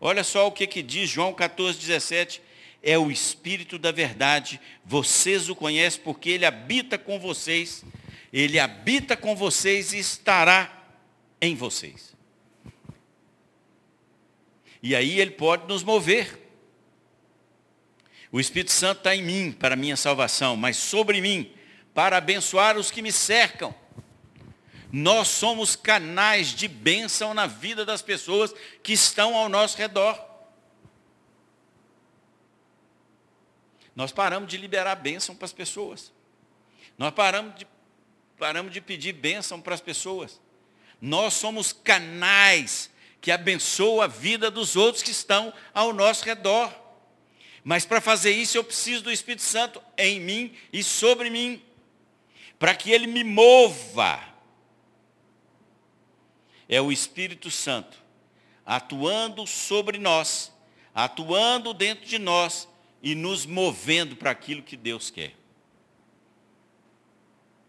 Olha 0.00 0.24
só 0.24 0.46
o 0.46 0.52
que, 0.52 0.66
que 0.66 0.82
diz 0.82 1.10
João 1.10 1.34
14, 1.34 1.78
17. 1.78 2.40
É 2.80 2.96
o 2.96 3.10
Espírito 3.10 3.76
da 3.78 3.90
verdade, 3.90 4.60
vocês 4.84 5.48
o 5.48 5.56
conhecem 5.56 6.00
porque 6.02 6.30
ele 6.30 6.46
habita 6.46 6.96
com 6.96 7.18
vocês, 7.18 7.84
ele 8.32 8.58
habita 8.58 9.16
com 9.16 9.34
vocês 9.34 9.92
e 9.92 9.98
estará 9.98 10.86
em 11.40 11.56
vocês. 11.56 12.16
E 14.80 14.94
aí 14.94 15.18
ele 15.18 15.32
pode 15.32 15.66
nos 15.66 15.82
mover 15.82 16.47
o 18.30 18.38
Espírito 18.38 18.72
Santo 18.72 18.98
está 18.98 19.14
em 19.14 19.22
mim 19.22 19.52
para 19.52 19.76
minha 19.76 19.96
salvação, 19.96 20.56
mas 20.56 20.76
sobre 20.76 21.20
mim 21.20 21.52
para 21.94 22.18
abençoar 22.18 22.76
os 22.76 22.90
que 22.90 23.02
me 23.02 23.10
cercam. 23.10 23.74
Nós 24.92 25.28
somos 25.28 25.76
canais 25.76 26.48
de 26.48 26.68
bênção 26.68 27.34
na 27.34 27.46
vida 27.46 27.84
das 27.84 28.00
pessoas 28.00 28.54
que 28.82 28.92
estão 28.92 29.36
ao 29.36 29.48
nosso 29.48 29.76
redor. 29.76 30.28
Nós 33.94 34.12
paramos 34.12 34.48
de 34.48 34.56
liberar 34.56 34.94
bênção 34.94 35.34
para 35.34 35.44
as 35.46 35.52
pessoas. 35.52 36.12
Nós 36.96 37.12
paramos 37.12 37.54
de, 37.56 37.66
paramos 38.38 38.72
de 38.72 38.80
pedir 38.80 39.12
bênção 39.12 39.60
para 39.60 39.74
as 39.74 39.80
pessoas. 39.80 40.40
Nós 41.00 41.34
somos 41.34 41.72
canais 41.72 42.90
que 43.20 43.30
abençoam 43.30 44.00
a 44.00 44.06
vida 44.06 44.50
dos 44.50 44.76
outros 44.76 45.02
que 45.02 45.10
estão 45.10 45.52
ao 45.74 45.92
nosso 45.92 46.24
redor. 46.24 46.72
Mas 47.68 47.84
para 47.84 48.00
fazer 48.00 48.30
isso 48.30 48.56
eu 48.56 48.64
preciso 48.64 49.02
do 49.02 49.12
Espírito 49.12 49.42
Santo 49.42 49.78
em 49.98 50.18
mim 50.18 50.54
e 50.72 50.82
sobre 50.82 51.28
mim, 51.28 51.62
para 52.58 52.74
que 52.74 52.90
ele 52.90 53.06
me 53.06 53.22
mova. 53.22 54.24
É 56.66 56.80
o 56.80 56.90
Espírito 56.90 57.50
Santo 57.50 58.02
atuando 58.64 59.46
sobre 59.46 59.98
nós, 59.98 60.50
atuando 60.94 61.74
dentro 61.74 62.06
de 62.06 62.18
nós, 62.18 62.66
e 63.02 63.14
nos 63.14 63.44
movendo 63.44 64.16
para 64.16 64.30
aquilo 64.30 64.62
que 64.62 64.74
Deus 64.74 65.10
quer. 65.10 65.34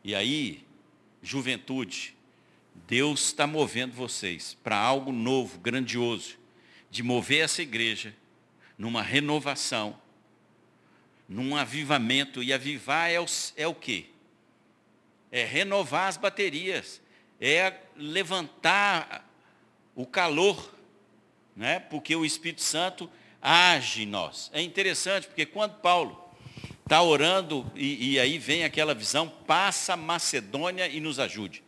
E 0.02 0.16
aí, 0.16 0.66
juventude, 1.22 2.16
Deus 2.88 3.26
está 3.26 3.46
movendo 3.46 3.92
vocês 3.96 4.58
para 4.64 4.78
algo 4.78 5.12
novo, 5.12 5.60
grandioso, 5.60 6.38
de 6.90 7.04
mover 7.04 7.44
essa 7.44 7.62
igreja 7.62 8.16
numa 8.80 9.04
renovação, 9.04 10.00
num 11.28 11.58
avivamento. 11.58 12.42
E 12.42 12.54
avivar 12.54 13.12
é 13.12 13.20
o, 13.20 13.26
é 13.58 13.68
o 13.68 13.76
quê? 13.76 14.06
É 15.30 15.44
renovar 15.44 16.08
as 16.08 16.16
baterias, 16.16 17.02
é 17.40 17.74
levantar 17.96 19.30
o 19.94 20.06
calor, 20.06 20.74
né? 21.56 21.80
porque 21.82 22.16
o 22.16 22.26
Espírito 22.26 22.62
Santo 22.62 23.12
age 23.42 24.04
em 24.04 24.06
nós. 24.08 24.50
É 24.54 24.62
interessante, 24.62 25.28
porque 25.28 25.46
quando 25.46 25.76
Paulo 25.82 26.30
está 26.84 27.04
orando, 27.04 27.72
e, 27.76 28.14
e, 28.14 28.20
aí 28.20 28.40
vem 28.40 28.64
aquela 28.64 28.96
visão, 28.96 29.30
passa 29.46 29.96
Macedônia 29.96 30.88
e 30.88 31.00
nos 31.00 31.20
ajude. 31.20 31.64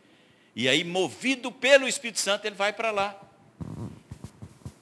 E 0.56 0.68
aí, 0.68 0.82
movido 0.82 1.52
pelo 1.52 1.86
Espírito 1.86 2.18
Santo, 2.18 2.44
ele 2.46 2.56
vai 2.56 2.72
para 2.72 2.90
lá. 2.90 3.31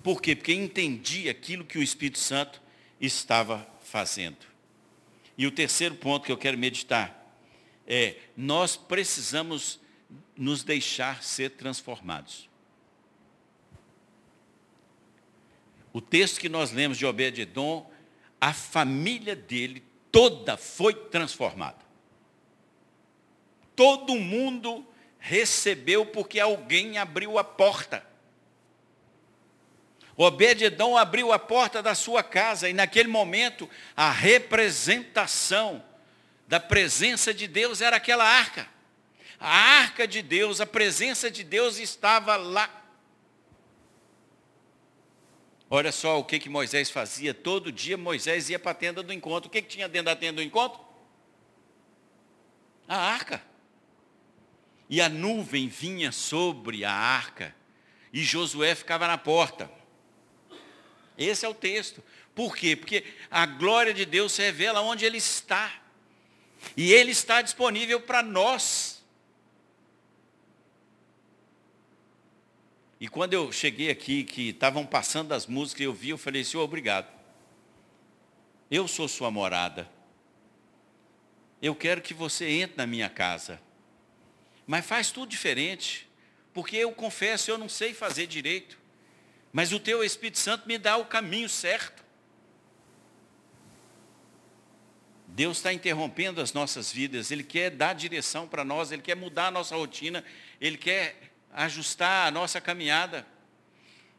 Por 0.02 0.20
quê? 0.20 0.34
Porque 0.34 0.52
entendia 0.52 1.30
aquilo 1.30 1.64
que 1.64 1.78
o 1.78 1.82
Espírito 1.82 2.18
Santo 2.18 2.60
estava 3.00 3.66
fazendo. 3.82 4.38
E 5.36 5.46
o 5.46 5.50
terceiro 5.50 5.94
ponto 5.94 6.24
que 6.24 6.32
eu 6.32 6.38
quero 6.38 6.58
meditar 6.58 7.20
é, 7.86 8.16
nós 8.36 8.76
precisamos 8.76 9.80
nos 10.36 10.62
deixar 10.62 11.22
ser 11.24 11.50
transformados. 11.50 12.48
O 15.92 16.00
texto 16.00 16.38
que 16.38 16.48
nós 16.48 16.70
lemos 16.70 16.96
de 16.96 17.04
Obed-edom, 17.04 17.90
a 18.40 18.52
família 18.52 19.34
dele 19.34 19.82
toda 20.12 20.56
foi 20.56 20.94
transformada. 20.94 21.84
Todo 23.74 24.14
mundo 24.14 24.86
recebeu 25.18 26.06
porque 26.06 26.38
alguém 26.38 26.96
abriu 26.96 27.38
a 27.38 27.44
porta. 27.44 28.06
Obed-edom 30.22 30.98
abriu 30.98 31.32
a 31.32 31.38
porta 31.38 31.82
da 31.82 31.94
sua 31.94 32.22
casa 32.22 32.68
e 32.68 32.74
naquele 32.74 33.08
momento 33.08 33.66
a 33.96 34.10
representação 34.10 35.82
da 36.46 36.60
presença 36.60 37.32
de 37.32 37.48
Deus 37.48 37.80
era 37.80 37.96
aquela 37.96 38.26
arca. 38.26 38.68
A 39.38 39.48
arca 39.48 40.06
de 40.06 40.20
Deus, 40.20 40.60
a 40.60 40.66
presença 40.66 41.30
de 41.30 41.42
Deus 41.42 41.78
estava 41.78 42.36
lá. 42.36 42.68
Olha 45.70 45.90
só 45.90 46.18
o 46.18 46.24
que, 46.24 46.38
que 46.38 46.50
Moisés 46.50 46.90
fazia. 46.90 47.32
Todo 47.32 47.72
dia 47.72 47.96
Moisés 47.96 48.50
ia 48.50 48.58
para 48.58 48.72
a 48.72 48.74
tenda 48.74 49.02
do 49.02 49.14
encontro. 49.14 49.48
O 49.48 49.50
que, 49.50 49.62
que 49.62 49.68
tinha 49.68 49.88
dentro 49.88 50.04
da 50.04 50.16
tenda 50.16 50.34
do 50.34 50.42
encontro? 50.42 50.82
A 52.86 52.94
arca. 52.94 53.42
E 54.86 55.00
a 55.00 55.08
nuvem 55.08 55.66
vinha 55.66 56.12
sobre 56.12 56.84
a 56.84 56.92
arca. 56.92 57.56
E 58.12 58.22
Josué 58.22 58.74
ficava 58.74 59.06
na 59.06 59.16
porta. 59.16 59.79
Esse 61.20 61.44
é 61.44 61.48
o 61.48 61.54
texto. 61.54 62.02
Por 62.34 62.56
quê? 62.56 62.74
Porque 62.74 63.04
a 63.30 63.44
glória 63.44 63.92
de 63.92 64.06
Deus 64.06 64.32
se 64.32 64.40
revela 64.40 64.80
onde 64.80 65.04
Ele 65.04 65.18
está. 65.18 65.70
E 66.74 66.94
Ele 66.94 67.10
está 67.10 67.42
disponível 67.42 68.00
para 68.00 68.22
nós. 68.22 69.04
E 72.98 73.06
quando 73.06 73.34
eu 73.34 73.52
cheguei 73.52 73.90
aqui, 73.90 74.24
que 74.24 74.48
estavam 74.48 74.86
passando 74.86 75.32
as 75.32 75.46
músicas, 75.46 75.82
eu 75.82 75.92
vi, 75.92 76.08
eu 76.08 76.18
falei, 76.18 76.42
Senhor, 76.42 76.62
obrigado. 76.62 77.12
Eu 78.70 78.88
sou 78.88 79.06
sua 79.06 79.30
morada. 79.30 79.90
Eu 81.60 81.74
quero 81.74 82.00
que 82.00 82.14
você 82.14 82.48
entre 82.48 82.78
na 82.78 82.86
minha 82.86 83.10
casa. 83.10 83.60
Mas 84.66 84.86
faz 84.86 85.10
tudo 85.10 85.28
diferente. 85.28 86.08
Porque 86.54 86.78
eu 86.78 86.92
confesso, 86.92 87.50
eu 87.50 87.58
não 87.58 87.68
sei 87.68 87.92
fazer 87.92 88.26
direito. 88.26 88.79
Mas 89.52 89.72
o 89.72 89.80
teu 89.80 90.04
Espírito 90.04 90.38
Santo 90.38 90.66
me 90.66 90.78
dá 90.78 90.96
o 90.96 91.06
caminho 91.06 91.48
certo. 91.48 92.04
Deus 95.26 95.58
está 95.58 95.72
interrompendo 95.72 96.40
as 96.40 96.52
nossas 96.52 96.92
vidas, 96.92 97.30
Ele 97.30 97.44
quer 97.44 97.70
dar 97.70 97.94
direção 97.94 98.48
para 98.48 98.64
nós, 98.64 98.90
Ele 98.92 99.02
quer 99.02 99.14
mudar 99.14 99.46
a 99.46 99.50
nossa 99.50 99.76
rotina, 99.76 100.24
Ele 100.60 100.76
quer 100.76 101.30
ajustar 101.52 102.28
a 102.28 102.30
nossa 102.30 102.60
caminhada. 102.60 103.26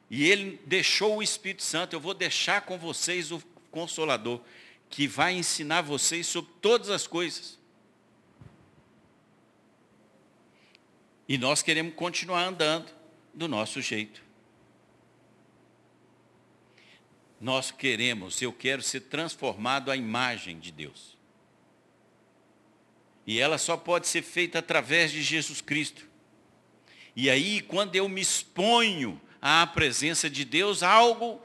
E 0.09 0.29
ele 0.29 0.59
deixou 0.65 1.17
o 1.17 1.23
Espírito 1.23 1.63
Santo, 1.63 1.95
eu 1.95 1.99
vou 1.99 2.13
deixar 2.13 2.61
com 2.61 2.77
vocês 2.77 3.31
o 3.31 3.41
Consolador, 3.71 4.41
que 4.89 5.07
vai 5.07 5.33
ensinar 5.33 5.81
vocês 5.81 6.27
sobre 6.27 6.51
todas 6.61 6.89
as 6.89 7.07
coisas. 7.07 7.57
E 11.27 11.37
nós 11.37 11.61
queremos 11.61 11.93
continuar 11.95 12.43
andando 12.43 12.91
do 13.33 13.47
nosso 13.47 13.81
jeito. 13.81 14.21
Nós 17.41 17.71
queremos, 17.71 18.39
eu 18.39 18.53
quero 18.53 18.83
ser 18.83 18.99
transformado 19.01 19.89
à 19.89 19.97
imagem 19.97 20.59
de 20.59 20.71
Deus. 20.71 21.17
E 23.25 23.39
ela 23.39 23.57
só 23.57 23.75
pode 23.75 24.07
ser 24.07 24.21
feita 24.21 24.59
através 24.59 25.11
de 25.11 25.23
Jesus 25.23 25.59
Cristo. 25.59 26.07
E 27.15 27.31
aí, 27.31 27.59
quando 27.61 27.95
eu 27.95 28.07
me 28.07 28.21
exponho 28.21 29.19
à 29.41 29.65
presença 29.65 30.29
de 30.29 30.45
Deus, 30.45 30.83
algo 30.83 31.41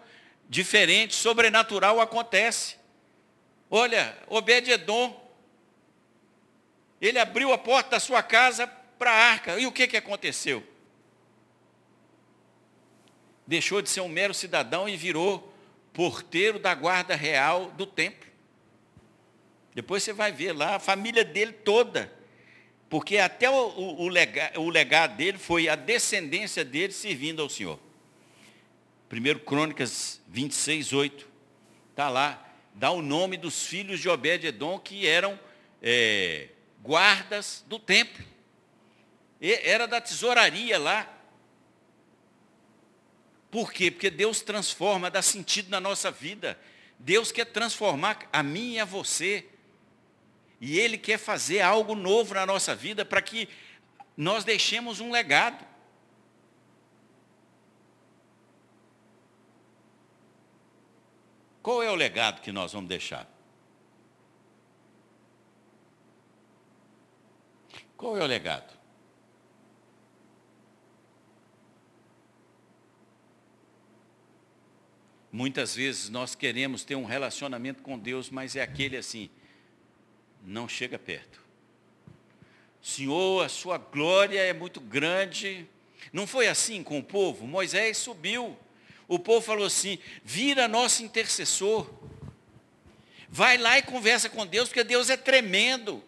diferente, 0.47 1.15
sobrenatural 1.15 1.99
acontece. 1.99 2.77
Olha, 3.71 4.17
Obed-Edom, 4.29 5.19
ele 7.01 7.19
abriu 7.19 7.55
a 7.55 7.59
porta 7.59 7.93
da 7.93 8.01
sua 8.01 8.23
casa 8.23 8.67
para 8.99 9.11
a 9.11 9.31
arca. 9.31 9.59
E 9.59 9.67
o 9.67 9.73
que, 9.73 9.87
que 9.87 9.97
aconteceu? 9.97 10.63
Deixou 13.47 13.81
de 13.81 13.89
ser 13.89 14.03
um 14.03 14.09
mero 14.09 14.35
cidadão 14.35 14.87
e 14.87 14.95
virou 14.95 15.56
porteiro 15.97 16.61
da 16.61 16.73
guarda 16.75 17.17
real 17.17 17.73
do 17.73 17.85
templo. 17.85 18.31
Depois 19.75 20.05
você 20.05 20.13
vai 20.13 20.31
ver 20.31 20.53
lá 20.53 20.77
a 20.77 20.79
família 20.79 21.25
dele 21.25 21.53
toda 21.53 22.15
porque 22.89 23.19
até 23.19 23.51
o, 23.51 23.55
o, 23.55 24.03
o, 24.03 24.09
legado, 24.09 24.61
o 24.61 24.71
legado 24.71 25.17
dele 25.17 25.39
foi 25.39 25.69
a 25.69 25.75
descendência 25.75 26.65
dele 26.65 26.93
servindo 26.93 27.43
ao 27.43 27.49
Senhor. 27.49 27.79
1 29.11 29.39
Crônicas 29.41 30.21
26, 30.29 30.93
8. 30.93 31.29
Está 31.91 32.09
lá. 32.09 32.43
Dá 32.75 32.91
o 32.91 33.03
nome 33.03 33.37
dos 33.37 33.65
filhos 33.65 34.01
de 34.01 34.09
Obed-Edom 34.09 34.79
que 34.79 35.07
eram 35.07 35.39
é, 35.83 36.49
guardas 36.83 37.65
do 37.67 37.79
templo. 37.79 38.25
E, 39.41 39.53
era 39.65 39.87
da 39.89 40.01
tesouraria 40.01 40.79
lá. 40.79 41.13
Por 43.51 43.73
quê? 43.73 43.91
Porque 43.91 44.11
Deus 44.11 44.41
transforma, 44.41 45.11
dá 45.11 45.23
sentido 45.23 45.71
na 45.71 45.81
nossa 45.81 46.11
vida. 46.11 46.59
Deus 46.99 47.31
quer 47.31 47.47
transformar 47.47 48.29
a 48.33 48.43
mim 48.43 48.75
e 48.75 48.81
a 48.81 48.85
você. 48.85 49.47
E 50.61 50.79
Ele 50.79 50.97
quer 50.99 51.19
fazer 51.19 51.61
algo 51.61 51.95
novo 51.95 52.35
na 52.35 52.47
nossa 52.47 52.75
vida 52.75 53.05
para 53.05 53.23
que 53.23 53.49
nós 54.17 54.45
deixemos 54.45 55.01
um 55.01 55.11
legado. 55.11 55.65
Qual 61.63 61.83
é 61.83 61.91
o 61.91 61.95
legado 61.97 62.41
que 62.41 62.53
nós 62.53 62.73
vamos 62.73 62.89
deixar? 62.89 63.29
Qual 67.97 68.17
é 68.17 68.23
o 68.23 68.27
legado? 68.27 68.76
Muitas 75.37 75.77
vezes 75.77 76.09
nós 76.09 76.35
queremos 76.35 76.83
ter 76.83 76.95
um 76.95 77.05
relacionamento 77.05 77.83
com 77.83 77.99
Deus, 77.99 78.31
mas 78.31 78.57
é 78.57 78.63
aquele 78.63 78.97
assim, 78.97 79.29
não 80.43 80.67
chega 80.67 80.99
perto. 80.99 81.43
Senhor, 82.81 83.45
a 83.45 83.49
sua 83.51 83.77
glória 83.77 84.41
é 84.41 84.55
muito 84.55 84.81
grande. 84.81 85.69
Não 86.11 86.27
foi 86.27 86.49
assim 86.49 86.83
com 86.83 86.99
o 86.99 87.03
povo? 87.03 87.47
Moisés 87.47 87.99
subiu. 87.99 88.57
O 89.07 89.19
povo 89.19 89.45
falou 89.45 89.67
assim: 89.67 89.99
vira 90.25 90.67
nosso 90.67 91.03
intercessor. 91.03 91.87
Vai 93.29 93.59
lá 93.59 93.77
e 93.77 93.83
conversa 93.83 94.31
com 94.31 94.47
Deus, 94.47 94.71
porque 94.71 94.85
Deus 94.85 95.11
é 95.11 95.19
tremendo. 95.19 96.03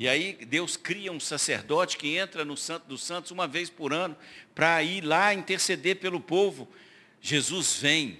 E 0.00 0.08
aí 0.08 0.32
Deus 0.32 0.78
cria 0.78 1.12
um 1.12 1.20
sacerdote 1.20 1.98
que 1.98 2.16
entra 2.16 2.42
no 2.42 2.56
Santo 2.56 2.86
dos 2.86 3.02
Santos 3.02 3.32
uma 3.32 3.46
vez 3.46 3.68
por 3.68 3.92
ano 3.92 4.16
para 4.54 4.82
ir 4.82 5.04
lá 5.04 5.34
interceder 5.34 5.96
pelo 5.96 6.18
povo. 6.18 6.66
Jesus 7.20 7.76
vem, 7.76 8.18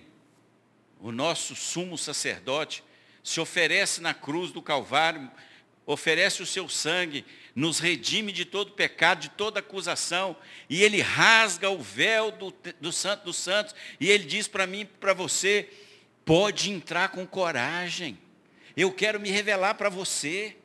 o 1.00 1.10
nosso 1.10 1.56
sumo 1.56 1.96
sacerdote, 1.96 2.84
se 3.24 3.40
oferece 3.40 4.02
na 4.02 4.12
cruz 4.12 4.52
do 4.52 4.60
Calvário, 4.60 5.30
oferece 5.86 6.42
o 6.42 6.46
seu 6.46 6.68
sangue, 6.68 7.24
nos 7.54 7.78
redime 7.78 8.30
de 8.30 8.44
todo 8.44 8.72
pecado, 8.72 9.22
de 9.22 9.30
toda 9.30 9.60
acusação, 9.60 10.36
e 10.68 10.82
ele 10.82 11.00
rasga 11.00 11.70
o 11.70 11.78
véu 11.78 12.30
do, 12.30 12.54
do 12.78 12.92
Santo 12.92 13.24
dos 13.24 13.36
Santos, 13.36 13.74
e 13.98 14.10
ele 14.10 14.24
diz 14.24 14.46
para 14.46 14.66
mim, 14.66 14.84
para 14.84 15.14
você, 15.14 15.66
pode 16.26 16.70
entrar 16.70 17.08
com 17.08 17.26
coragem. 17.26 18.18
Eu 18.76 18.92
quero 18.92 19.18
me 19.18 19.30
revelar 19.30 19.76
para 19.76 19.88
você. 19.88 20.58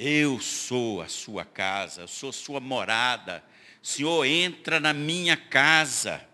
Eu 0.00 0.38
sou 0.38 1.02
a 1.02 1.08
sua 1.08 1.44
casa, 1.44 2.02
eu 2.02 2.08
sou 2.08 2.32
sua 2.32 2.60
morada. 2.60 3.42
Senhor, 3.82 4.24
entra 4.24 4.78
na 4.78 4.92
minha 4.92 5.36
casa. 5.36 6.24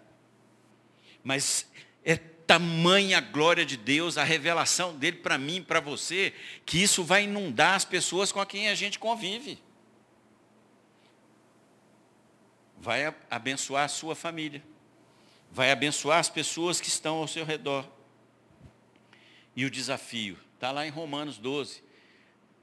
Mas 1.22 1.66
é 2.05 2.16
tamanha 2.16 3.16
a 3.16 3.20
glória 3.22 3.64
de 3.64 3.79
Deus, 3.79 4.18
a 4.18 4.22
revelação 4.22 4.94
dele 4.94 5.16
para 5.16 5.38
mim, 5.38 5.62
para 5.62 5.81
você, 5.81 6.35
que 6.66 6.83
isso 6.83 7.03
vai 7.03 7.24
inundar 7.24 7.74
as 7.74 7.87
pessoas 7.87 8.31
com 8.31 8.44
quem 8.44 8.68
a 8.68 8.74
gente 8.74 8.98
convive. 8.98 9.59
Vai 12.77 13.14
abençoar 13.31 13.85
a 13.85 13.88
sua 13.88 14.14
família. 14.14 14.62
Vai 15.50 15.70
abençoar 15.70 16.18
as 16.18 16.29
pessoas 16.29 16.83
que 16.83 16.88
estão 16.88 17.16
ao 17.16 17.29
seu 17.29 17.46
redor. 17.46 17.90
E 19.57 19.64
o 19.64 19.70
desafio 19.70 20.37
está 20.55 20.70
lá 20.70 20.87
em 20.87 20.90
Romanos 20.90 21.38
12. 21.38 21.84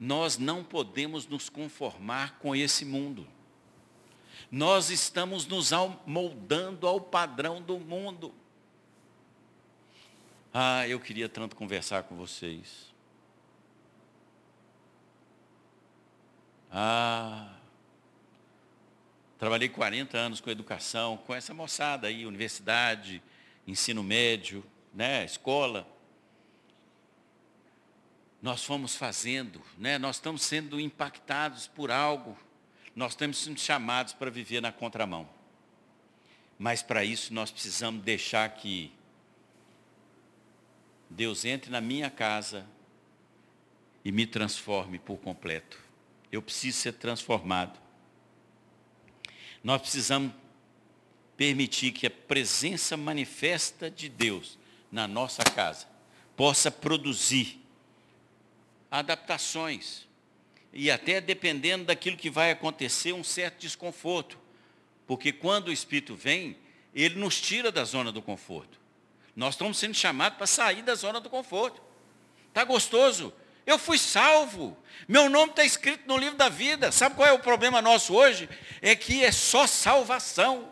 Nós 0.04 0.36
não 0.36 0.64
podemos 0.64 1.28
nos 1.28 1.48
conformar 1.48 2.36
com 2.40 2.56
esse 2.56 2.84
mundo. 2.84 3.24
Nós 4.50 4.90
estamos 4.90 5.46
nos 5.46 5.70
moldando 6.04 6.88
ao 6.88 7.00
padrão 7.00 7.62
do 7.62 7.78
mundo. 7.78 8.34
Ah, 10.52 10.88
eu 10.88 10.98
queria 10.98 11.28
tanto 11.28 11.54
conversar 11.54 12.02
com 12.02 12.16
vocês. 12.16 12.92
Ah, 16.68 17.54
trabalhei 19.38 19.68
40 19.68 20.18
anos 20.18 20.40
com 20.40 20.50
educação, 20.50 21.16
com 21.16 21.32
essa 21.32 21.54
moçada 21.54 22.08
aí, 22.08 22.26
universidade, 22.26 23.22
ensino 23.68 24.02
médio, 24.02 24.64
né, 24.92 25.24
escola. 25.24 25.86
Nós 28.42 28.64
fomos 28.64 28.96
fazendo, 28.96 29.62
né, 29.78 29.98
nós 29.98 30.16
estamos 30.16 30.42
sendo 30.42 30.80
impactados 30.80 31.68
por 31.68 31.92
algo, 31.92 32.36
nós 32.94 33.12
estamos 33.12 33.38
sendo 33.38 33.60
chamados 33.60 34.12
para 34.12 34.32
viver 34.32 34.60
na 34.60 34.72
contramão. 34.72 35.28
Mas 36.58 36.82
para 36.82 37.04
isso 37.04 37.32
nós 37.32 37.52
precisamos 37.52 38.02
deixar 38.02 38.48
que 38.50 38.92
Deus 41.08 41.44
entre 41.44 41.70
na 41.70 41.80
minha 41.80 42.10
casa 42.10 42.66
e 44.04 44.10
me 44.10 44.26
transforme 44.26 44.98
por 44.98 45.18
completo. 45.18 45.78
Eu 46.32 46.42
preciso 46.42 46.78
ser 46.78 46.94
transformado. 46.94 47.78
Nós 49.62 49.80
precisamos 49.82 50.32
permitir 51.36 51.92
que 51.92 52.08
a 52.08 52.10
presença 52.10 52.96
manifesta 52.96 53.88
de 53.88 54.08
Deus 54.08 54.58
na 54.90 55.06
nossa 55.06 55.44
casa 55.44 55.86
possa 56.36 56.70
produzir 56.70 57.61
adaptações 58.92 60.06
e 60.70 60.90
até 60.90 61.18
dependendo 61.18 61.86
daquilo 61.86 62.16
que 62.16 62.28
vai 62.28 62.50
acontecer, 62.50 63.14
um 63.14 63.24
certo 63.24 63.58
desconforto. 63.58 64.38
Porque 65.06 65.32
quando 65.32 65.68
o 65.68 65.72
Espírito 65.72 66.14
vem, 66.14 66.58
ele 66.94 67.18
nos 67.18 67.40
tira 67.40 67.72
da 67.72 67.84
zona 67.84 68.12
do 68.12 68.20
conforto. 68.20 68.78
Nós 69.34 69.54
estamos 69.54 69.78
sendo 69.78 69.94
chamados 69.94 70.36
para 70.36 70.46
sair 70.46 70.82
da 70.82 70.94
zona 70.94 71.20
do 71.20 71.30
conforto. 71.30 71.82
Está 72.48 72.64
gostoso? 72.64 73.32
Eu 73.66 73.78
fui 73.78 73.96
salvo. 73.96 74.76
Meu 75.08 75.30
nome 75.30 75.52
está 75.52 75.64
escrito 75.64 76.06
no 76.06 76.18
livro 76.18 76.36
da 76.36 76.50
vida. 76.50 76.92
Sabe 76.92 77.16
qual 77.16 77.26
é 77.26 77.32
o 77.32 77.38
problema 77.38 77.80
nosso 77.80 78.14
hoje? 78.14 78.48
É 78.82 78.94
que 78.94 79.24
é 79.24 79.32
só 79.32 79.66
salvação. 79.66 80.70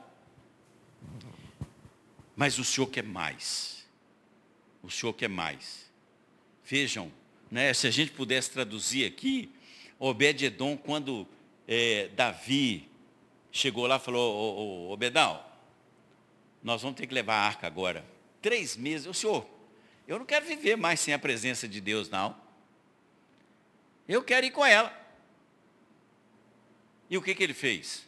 Mas 2.36 2.58
o 2.58 2.64
Senhor 2.64 2.86
quer 2.88 3.04
mais. 3.04 3.86
O 4.82 4.90
Senhor 4.90 5.12
quer 5.14 5.28
mais. 5.28 5.90
Vejam, 6.64 7.10
né, 7.50 7.74
se 7.74 7.86
a 7.86 7.90
gente 7.90 8.12
pudesse 8.12 8.50
traduzir 8.50 9.06
aqui, 9.06 9.50
Obed-Edom, 9.98 10.76
quando 10.76 11.26
é, 11.66 12.08
Davi 12.08 12.88
chegou 13.50 13.86
lá, 13.86 13.98
falou, 13.98 14.34
ô, 14.34 14.92
Obedão, 14.92 15.42
nós 16.62 16.82
vamos 16.82 16.96
ter 16.96 17.06
que 17.06 17.14
levar 17.14 17.34
a 17.34 17.46
arca 17.46 17.66
agora 17.66 18.04
três 18.40 18.76
meses. 18.76 19.06
O 19.06 19.14
senhor, 19.14 19.46
eu 20.06 20.18
não 20.18 20.26
quero 20.26 20.46
viver 20.46 20.76
mais 20.76 21.00
sem 21.00 21.14
a 21.14 21.18
presença 21.18 21.68
de 21.68 21.80
Deus, 21.80 22.08
não. 22.08 22.36
Eu 24.08 24.22
quero 24.22 24.46
ir 24.46 24.50
com 24.50 24.64
ela. 24.64 24.96
E 27.08 27.16
o 27.16 27.22
que, 27.22 27.34
que 27.34 27.42
ele 27.42 27.54
fez? 27.54 28.06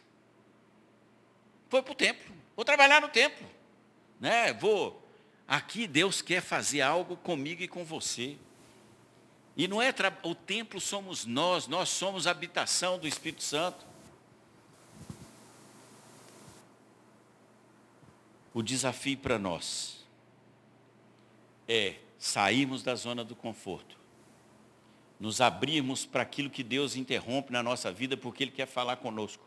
Foi 1.69 1.81
para 1.81 1.91
o 1.91 1.95
templo. 1.95 2.33
Vou 2.55 2.65
trabalhar 2.65 3.01
no 3.01 3.09
templo. 3.09 3.49
Né? 4.19 4.53
Vou. 4.53 5.01
Aqui 5.47 5.87
Deus 5.87 6.21
quer 6.21 6.41
fazer 6.41 6.81
algo 6.81 7.17
comigo 7.17 7.61
e 7.61 7.67
com 7.67 7.83
você. 7.83 8.37
E 9.55 9.67
não 9.67 9.81
é 9.81 9.93
o 10.23 10.33
templo 10.33 10.81
somos 10.81 11.25
nós, 11.25 11.67
nós 11.67 11.89
somos 11.89 12.25
a 12.25 12.31
habitação 12.31 12.97
do 12.97 13.07
Espírito 13.07 13.43
Santo. 13.43 13.85
O 18.53 18.63
desafio 18.63 19.17
para 19.17 19.37
nós 19.37 20.03
é 21.67 21.95
sairmos 22.17 22.83
da 22.83 22.95
zona 22.95 23.23
do 23.23 23.35
conforto, 23.35 23.97
nos 25.19 25.41
abrirmos 25.41 26.05
para 26.05 26.23
aquilo 26.23 26.49
que 26.49 26.63
Deus 26.63 26.95
interrompe 26.95 27.51
na 27.51 27.61
nossa 27.61 27.91
vida, 27.91 28.15
porque 28.15 28.43
Ele 28.43 28.51
quer 28.51 28.67
falar 28.67 28.97
conosco. 28.97 29.43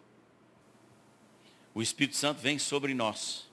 O 1.74 1.82
Espírito 1.82 2.16
Santo 2.16 2.40
vem 2.40 2.58
sobre 2.58 2.94
nós, 2.94 3.46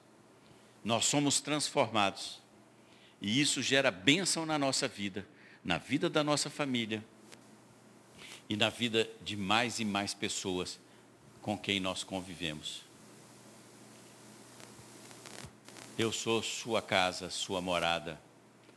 nós 0.84 1.06
somos 1.06 1.42
transformados, 1.42 2.40
e 3.22 3.40
isso 3.40 3.62
gera 3.62 3.92
bênção 3.92 4.46
na 4.46 4.58
nossa 4.58 4.88
vida, 4.88 5.28
na 5.64 5.78
vida 5.78 6.10
da 6.10 6.24
nossa 6.24 6.50
família 6.50 7.04
e 8.50 8.56
na 8.56 8.70
vida 8.70 9.10
de 9.22 9.38
mais 9.38 9.80
e 9.80 9.86
mais 9.86 10.14
pessoas 10.14 10.80
com 11.42 11.58
quem 11.58 11.80
nós 11.80 12.04
convivemos. 12.04 12.82
Eu 15.98 16.12
sou 16.12 16.42
sua 16.42 16.82
casa, 16.82 17.30
sua 17.30 17.62
morada 17.62 18.20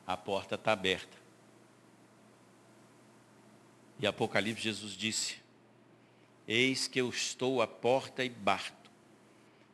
a 0.07 0.17
porta 0.17 0.55
está 0.55 0.73
aberta. 0.73 1.17
E 3.99 4.07
Apocalipse 4.07 4.63
Jesus 4.63 4.93
disse, 4.93 5.37
eis 6.47 6.87
que 6.87 7.01
eu 7.01 7.09
estou 7.09 7.61
à 7.61 7.67
porta 7.67 8.25
e 8.25 8.29
bato. 8.29 8.91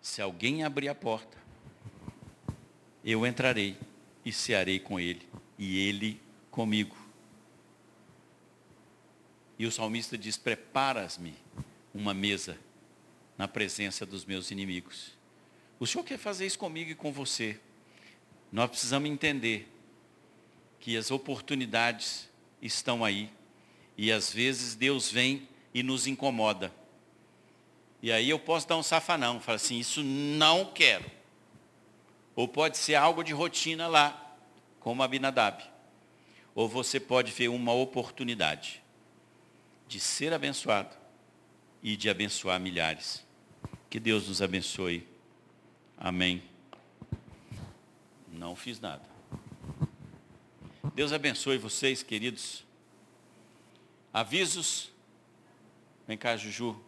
Se 0.01 0.23
alguém 0.23 0.65
abrir 0.65 0.89
a 0.89 0.95
porta, 0.95 1.37
eu 3.05 3.27
entrarei 3.27 3.77
e 4.25 4.33
cearei 4.33 4.79
com 4.81 4.99
ele, 4.99 5.29
e 5.59 5.79
ele 5.87 6.21
comigo. 6.51 6.97
E 9.63 9.67
o 9.67 9.71
salmista 9.71 10.19
diz, 10.19 10.37
preparas-me 10.37 11.37
uma 11.95 12.13
mesa 12.13 12.59
na 13.39 13.47
presença 13.47 14.05
dos 14.05 14.25
meus 14.25 14.51
inimigos. 14.51 15.13
O 15.79 15.87
Senhor 15.87 16.03
quer 16.03 16.19
fazer 16.19 16.47
isso 16.47 16.59
comigo 16.59 16.91
e 16.91 16.97
com 16.97 17.13
você. 17.13 17.61
Nós 18.51 18.69
precisamos 18.69 19.09
entender 19.09 19.73
que 20.81 20.97
as 20.97 21.13
oportunidades 21.13 22.29
estão 22.61 23.05
aí. 23.05 23.31
E 23.97 24.11
às 24.11 24.33
vezes 24.33 24.75
Deus 24.75 25.09
vem 25.09 25.49
e 25.73 25.81
nos 25.81 26.09
incomoda. 26.09 26.75
E 28.03 28.11
aí 28.11 28.31
eu 28.31 28.41
posso 28.41 28.67
dar 28.67 28.77
um 28.77 28.83
safanão, 28.83 29.41
falar 29.41 29.55
assim, 29.55 29.79
isso 29.79 30.03
não 30.03 30.73
quero. 30.73 31.09
Ou 32.35 32.49
pode 32.49 32.79
ser 32.79 32.97
algo 32.97 33.23
de 33.23 33.33
rotina 33.33 33.87
lá, 33.87 34.37
como 34.81 35.05
Abinadab. 35.05 35.63
Ou 36.53 36.69
você 36.69 36.99
pode 36.99 37.31
ver 37.31 37.47
uma 37.47 37.73
oportunidade 37.73 38.82
de 39.93 40.01
ser 40.01 40.33
abençoado 40.33 40.97
e 41.83 41.99
de 41.99 42.09
abençoar 42.09 42.59
milhares. 42.59 43.23
Que 43.91 44.01
Deus 44.01 44.27
nos 44.27 44.41
abençoe. 44.41 45.07
Amém. 45.99 46.43
Não 48.27 48.57
fiz 48.57 48.81
nada. 48.81 49.05
Deus 50.95 51.13
abençoe 51.13 51.59
vocês, 51.59 52.03
queridos. 52.03 52.65
Avisos. 54.15 54.91
Vem 56.09 56.17
cá, 56.17 56.39
Juju. 56.39 56.83